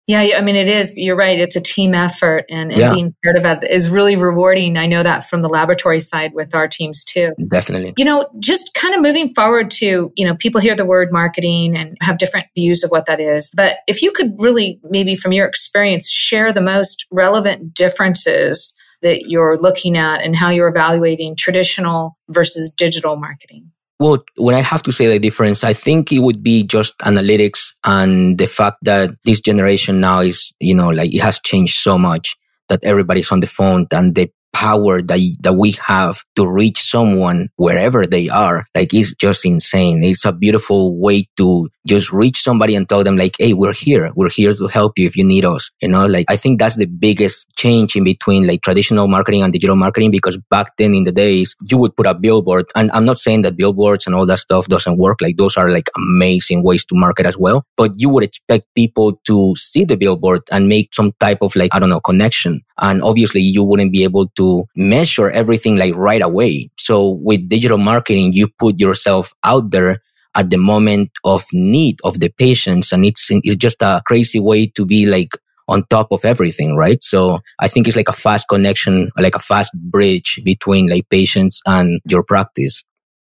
Yeah, 0.08 0.36
I 0.36 0.40
mean, 0.40 0.56
it 0.56 0.68
is. 0.68 0.94
You're 0.96 1.16
right. 1.16 1.38
It's 1.38 1.54
a 1.54 1.60
team 1.60 1.94
effort, 1.94 2.44
and, 2.50 2.72
and 2.72 2.80
yeah. 2.80 2.92
being 2.92 3.14
part 3.24 3.36
of 3.36 3.44
it 3.44 3.70
is 3.70 3.88
really 3.88 4.16
rewarding. 4.16 4.76
I 4.76 4.86
know 4.86 5.02
that 5.02 5.24
from 5.24 5.42
the 5.42 5.48
laboratory 5.48 6.00
side 6.00 6.32
with 6.34 6.54
our 6.54 6.66
teams 6.66 7.04
too. 7.04 7.32
Definitely. 7.48 7.94
You 7.96 8.04
know, 8.04 8.28
just 8.40 8.74
kind 8.74 8.94
of 8.94 9.00
moving 9.00 9.32
forward 9.32 9.70
to, 9.72 10.12
you 10.16 10.26
know, 10.26 10.34
people 10.34 10.60
hear 10.60 10.74
the 10.74 10.84
word 10.84 11.12
marketing 11.12 11.76
and 11.76 11.96
have 12.02 12.18
different 12.18 12.46
views 12.56 12.82
of 12.82 12.90
what 12.90 13.06
that 13.06 13.20
is. 13.20 13.50
But 13.54 13.78
if 13.86 14.02
you 14.02 14.10
could 14.10 14.34
really, 14.38 14.80
maybe 14.82 15.14
from 15.14 15.32
your 15.32 15.46
experience, 15.46 16.10
share 16.10 16.52
the 16.52 16.60
most 16.60 17.06
relevant 17.12 17.72
differences 17.72 18.74
that 19.02 19.28
you're 19.28 19.58
looking 19.58 19.96
at 19.96 20.22
and 20.22 20.36
how 20.36 20.48
you're 20.48 20.68
evaluating 20.68 21.36
traditional 21.36 22.16
versus 22.28 22.70
digital 22.70 23.16
marketing. 23.16 23.71
Well, 24.02 24.24
when 24.36 24.56
I 24.56 24.62
have 24.62 24.82
to 24.82 24.90
say 24.90 25.06
the 25.06 25.20
difference, 25.20 25.62
I 25.62 25.74
think 25.74 26.10
it 26.10 26.18
would 26.18 26.42
be 26.42 26.64
just 26.64 26.98
analytics 26.98 27.74
and 27.84 28.36
the 28.36 28.48
fact 28.48 28.78
that 28.82 29.10
this 29.24 29.40
generation 29.40 30.00
now 30.00 30.22
is, 30.22 30.52
you 30.58 30.74
know, 30.74 30.88
like 30.88 31.14
it 31.14 31.20
has 31.20 31.38
changed 31.38 31.76
so 31.78 31.96
much 31.96 32.34
that 32.68 32.82
everybody's 32.82 33.30
on 33.30 33.38
the 33.38 33.46
phone 33.46 33.86
and 33.92 34.16
the 34.16 34.28
power 34.52 35.02
that, 35.02 35.20
that 35.42 35.52
we 35.52 35.70
have 35.86 36.24
to 36.34 36.50
reach 36.50 36.80
someone 36.80 37.46
wherever 37.54 38.04
they 38.04 38.28
are, 38.28 38.64
like 38.74 38.92
it's 38.92 39.14
just 39.14 39.46
insane. 39.46 40.02
It's 40.02 40.24
a 40.24 40.32
beautiful 40.32 40.98
way 40.98 41.22
to 41.36 41.68
just 41.86 42.12
reach 42.12 42.40
somebody 42.40 42.74
and 42.74 42.88
tell 42.88 43.02
them 43.04 43.16
like, 43.16 43.36
Hey, 43.38 43.52
we're 43.52 43.72
here. 43.72 44.10
We're 44.14 44.30
here 44.30 44.54
to 44.54 44.66
help 44.66 44.98
you 44.98 45.06
if 45.06 45.16
you 45.16 45.24
need 45.24 45.44
us. 45.44 45.70
You 45.80 45.88
know, 45.88 46.06
like 46.06 46.26
I 46.28 46.36
think 46.36 46.58
that's 46.58 46.76
the 46.76 46.86
biggest 46.86 47.48
change 47.56 47.96
in 47.96 48.04
between 48.04 48.46
like 48.46 48.62
traditional 48.62 49.08
marketing 49.08 49.42
and 49.42 49.52
digital 49.52 49.76
marketing 49.76 50.10
because 50.10 50.36
back 50.50 50.76
then 50.76 50.94
in 50.94 51.04
the 51.04 51.12
days, 51.12 51.56
you 51.68 51.78
would 51.78 51.96
put 51.96 52.06
a 52.06 52.14
billboard 52.14 52.66
and 52.74 52.90
I'm 52.92 53.04
not 53.04 53.18
saying 53.18 53.42
that 53.42 53.56
billboards 53.56 54.06
and 54.06 54.14
all 54.14 54.26
that 54.26 54.38
stuff 54.38 54.68
doesn't 54.68 54.98
work. 54.98 55.20
Like 55.20 55.36
those 55.36 55.56
are 55.56 55.68
like 55.68 55.88
amazing 55.96 56.62
ways 56.62 56.84
to 56.86 56.94
market 56.94 57.26
as 57.26 57.36
well. 57.36 57.64
But 57.76 57.92
you 57.96 58.08
would 58.08 58.24
expect 58.24 58.66
people 58.74 59.20
to 59.26 59.54
see 59.56 59.84
the 59.84 59.96
billboard 59.96 60.42
and 60.50 60.68
make 60.68 60.94
some 60.94 61.12
type 61.20 61.38
of 61.42 61.56
like, 61.56 61.74
I 61.74 61.78
don't 61.78 61.90
know, 61.90 62.00
connection. 62.00 62.60
And 62.78 63.02
obviously 63.02 63.40
you 63.40 63.62
wouldn't 63.62 63.92
be 63.92 64.04
able 64.04 64.28
to 64.36 64.64
measure 64.76 65.30
everything 65.30 65.76
like 65.76 65.94
right 65.94 66.22
away. 66.22 66.70
So 66.78 67.10
with 67.10 67.48
digital 67.48 67.78
marketing, 67.78 68.32
you 68.32 68.48
put 68.58 68.80
yourself 68.80 69.32
out 69.44 69.70
there 69.70 70.02
at 70.34 70.50
the 70.50 70.56
moment 70.56 71.10
of 71.24 71.44
need 71.52 72.00
of 72.04 72.20
the 72.20 72.30
patients. 72.30 72.92
And 72.92 73.04
it's, 73.04 73.28
it's 73.30 73.56
just 73.56 73.82
a 73.82 74.02
crazy 74.06 74.40
way 74.40 74.66
to 74.68 74.84
be 74.84 75.06
like 75.06 75.36
on 75.68 75.84
top 75.90 76.08
of 76.10 76.24
everything, 76.24 76.76
right? 76.76 77.02
So 77.02 77.40
I 77.58 77.68
think 77.68 77.86
it's 77.86 77.96
like 77.96 78.08
a 78.08 78.12
fast 78.12 78.48
connection, 78.48 79.10
like 79.18 79.34
a 79.34 79.40
fast 79.40 79.72
bridge 79.74 80.40
between 80.44 80.88
like 80.88 81.08
patients 81.08 81.62
and 81.66 82.00
your 82.08 82.22
practice. 82.22 82.84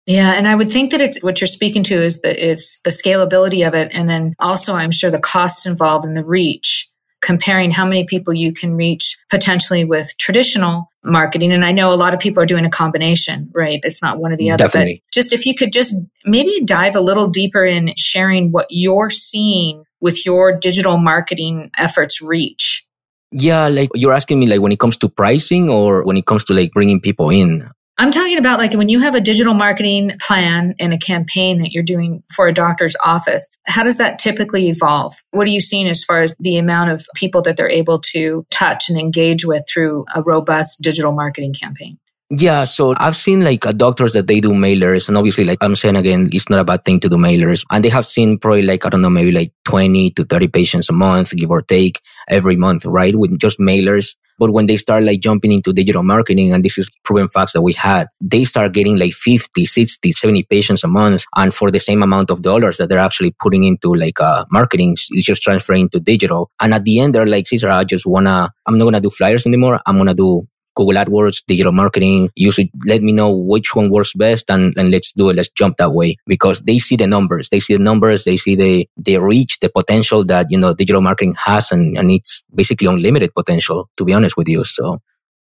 Yeah, 0.05 0.33
and 0.33 0.47
I 0.47 0.55
would 0.55 0.69
think 0.69 0.91
that 0.91 1.01
it's 1.01 1.21
what 1.21 1.41
you're 1.41 1.47
speaking 1.47 1.83
to 1.83 2.01
is 2.01 2.21
the 2.21 2.51
it's 2.51 2.79
the 2.81 2.91
scalability 2.91 3.67
of 3.67 3.73
it, 3.73 3.91
and 3.93 4.09
then 4.09 4.35
also 4.39 4.73
I'm 4.73 4.91
sure 4.91 5.11
the 5.11 5.19
costs 5.19 5.65
involved 5.65 6.05
in 6.05 6.13
the 6.13 6.23
reach 6.23 6.89
comparing 7.21 7.71
how 7.71 7.85
many 7.85 8.05
people 8.05 8.33
you 8.33 8.53
can 8.53 8.75
reach 8.75 9.17
potentially 9.29 9.83
with 9.83 10.13
traditional 10.17 10.91
marketing. 11.07 11.51
And 11.51 11.65
I 11.65 11.71
know 11.71 11.93
a 11.93 11.95
lot 11.95 12.13
of 12.13 12.19
people 12.19 12.43
are 12.43 12.45
doing 12.45 12.65
a 12.65 12.69
combination, 12.69 13.49
right? 13.53 13.79
It's 13.83 14.01
not 14.01 14.19
one 14.19 14.31
or 14.31 14.37
the 14.37 14.51
other. 14.51 14.65
Definitely. 14.65 15.03
But 15.05 15.13
just 15.13 15.33
if 15.33 15.45
you 15.45 15.55
could 15.55 15.73
just 15.73 15.95
maybe 16.25 16.61
dive 16.65 16.95
a 16.95 17.01
little 17.01 17.27
deeper 17.27 17.63
in 17.65 17.93
sharing 17.95 18.51
what 18.51 18.67
you're 18.69 19.09
seeing 19.09 19.83
with 19.99 20.25
your 20.25 20.57
digital 20.57 20.97
marketing 20.97 21.71
efforts 21.77 22.21
reach. 22.21 22.85
Yeah, 23.31 23.67
like 23.67 23.89
you're 23.93 24.13
asking 24.13 24.39
me 24.39 24.47
like 24.47 24.61
when 24.61 24.71
it 24.71 24.79
comes 24.79 24.97
to 24.97 25.09
pricing 25.09 25.69
or 25.69 26.03
when 26.03 26.17
it 26.17 26.25
comes 26.25 26.45
to 26.45 26.53
like 26.53 26.71
bringing 26.71 27.01
people 27.01 27.29
in. 27.29 27.69
I'm 27.99 28.11
talking 28.11 28.37
about 28.37 28.59
like 28.59 28.73
when 28.73 28.89
you 28.89 28.99
have 28.99 29.15
a 29.15 29.21
digital 29.21 29.55
marketing 29.55 30.11
plan 30.21 30.75
and 30.79 30.93
a 30.93 30.99
campaign 30.99 31.57
that 31.59 31.71
you're 31.71 31.81
doing 31.81 32.21
for 32.31 32.47
a 32.47 32.53
doctor's 32.53 32.95
office, 33.03 33.49
how 33.65 33.81
does 33.81 33.97
that 33.97 34.19
typically 34.19 34.69
evolve? 34.69 35.15
What 35.31 35.47
are 35.47 35.51
you 35.51 35.61
seeing 35.61 35.87
as 35.87 36.03
far 36.03 36.21
as 36.21 36.35
the 36.39 36.57
amount 36.57 36.91
of 36.91 37.03
people 37.15 37.41
that 37.41 37.57
they're 37.57 37.69
able 37.69 37.99
to 38.13 38.45
touch 38.51 38.89
and 38.89 38.99
engage 38.99 39.45
with 39.45 39.63
through 39.67 40.05
a 40.13 40.21
robust 40.21 40.79
digital 40.81 41.11
marketing 41.11 41.53
campaign? 41.53 41.97
Yeah, 42.29 42.65
so 42.65 42.93
I've 42.97 43.15
seen 43.15 43.43
like 43.43 43.65
uh, 43.65 43.71
doctors 43.71 44.11
that 44.13 44.27
they 44.27 44.41
do 44.41 44.49
mailers, 44.49 45.07
and 45.07 45.17
obviously, 45.17 45.45
like 45.45 45.59
I'm 45.61 45.77
saying 45.77 45.95
again, 45.95 46.27
it's 46.33 46.49
not 46.49 46.59
a 46.59 46.65
bad 46.65 46.83
thing 46.83 46.99
to 46.99 47.09
do 47.09 47.15
mailers. 47.15 47.63
And 47.71 47.83
they 47.83 47.89
have 47.89 48.05
seen 48.05 48.37
probably 48.37 48.63
like, 48.63 48.85
I 48.85 48.89
don't 48.89 49.01
know, 49.01 49.09
maybe 49.09 49.31
like 49.31 49.53
20 49.63 50.11
to 50.11 50.25
30 50.25 50.49
patients 50.49 50.89
a 50.89 50.93
month, 50.93 51.33
give 51.35 51.49
or 51.49 51.61
take, 51.61 52.01
every 52.27 52.57
month, 52.57 52.85
right? 52.85 53.15
With 53.15 53.39
just 53.39 53.59
mailers. 53.59 54.17
But 54.37 54.51
when 54.51 54.67
they 54.67 54.77
start 54.77 55.03
like 55.03 55.19
jumping 55.21 55.51
into 55.51 55.73
digital 55.73 56.03
marketing, 56.03 56.51
and 56.53 56.63
this 56.63 56.77
is 56.77 56.89
proven 57.03 57.27
facts 57.27 57.53
that 57.53 57.61
we 57.61 57.73
had, 57.73 58.07
they 58.21 58.45
start 58.45 58.73
getting 58.73 58.97
like 58.97 59.13
50, 59.13 59.65
60, 59.65 60.11
70 60.11 60.43
patients 60.43 60.83
a 60.83 60.87
month. 60.87 61.25
And 61.35 61.53
for 61.53 61.71
the 61.71 61.79
same 61.79 62.03
amount 62.03 62.31
of 62.31 62.41
dollars 62.41 62.77
that 62.77 62.89
they're 62.89 62.99
actually 62.99 63.31
putting 63.39 63.63
into 63.63 63.93
like 63.93 64.19
uh, 64.19 64.45
marketing, 64.51 64.93
it's 64.93 65.25
just 65.25 65.41
transferring 65.41 65.89
to 65.89 65.99
digital. 65.99 66.49
And 66.61 66.73
at 66.73 66.83
the 66.83 66.99
end, 66.99 67.15
they're 67.15 67.25
like, 67.25 67.47
Cesar, 67.47 67.69
I 67.69 67.83
just 67.83 68.05
wanna, 68.05 68.51
I'm 68.65 68.77
not 68.77 68.85
gonna 68.85 69.01
do 69.01 69.09
flyers 69.09 69.45
anymore. 69.45 69.79
I'm 69.85 69.97
gonna 69.97 70.13
do 70.13 70.47
Google 70.77 70.93
AdWords, 70.93 71.43
digital 71.47 71.71
marketing. 71.71 72.29
You 72.35 72.51
should 72.51 72.69
let 72.85 73.01
me 73.01 73.11
know 73.11 73.31
which 73.35 73.75
one 73.75 73.89
works 73.89 74.13
best 74.13 74.49
and, 74.49 74.73
and 74.77 74.91
let's 74.91 75.11
do 75.11 75.29
it. 75.29 75.35
Let's 75.35 75.49
jump 75.49 75.77
that 75.77 75.91
way 75.91 76.17
because 76.27 76.61
they 76.61 76.77
see 76.77 76.95
the 76.95 77.07
numbers. 77.07 77.49
They 77.49 77.59
see 77.59 77.75
the 77.75 77.83
numbers. 77.83 78.23
They 78.23 78.37
see 78.37 78.55
the, 78.55 78.87
the 78.95 79.17
reach, 79.17 79.59
the 79.59 79.69
potential 79.69 80.23
that, 80.25 80.47
you 80.49 80.57
know, 80.57 80.73
digital 80.73 81.01
marketing 81.01 81.35
has 81.45 81.71
and, 81.71 81.97
and 81.97 82.11
it's 82.11 82.43
basically 82.53 82.87
unlimited 82.87 83.33
potential, 83.33 83.89
to 83.97 84.05
be 84.05 84.13
honest 84.13 84.37
with 84.37 84.47
you. 84.47 84.63
So. 84.63 85.01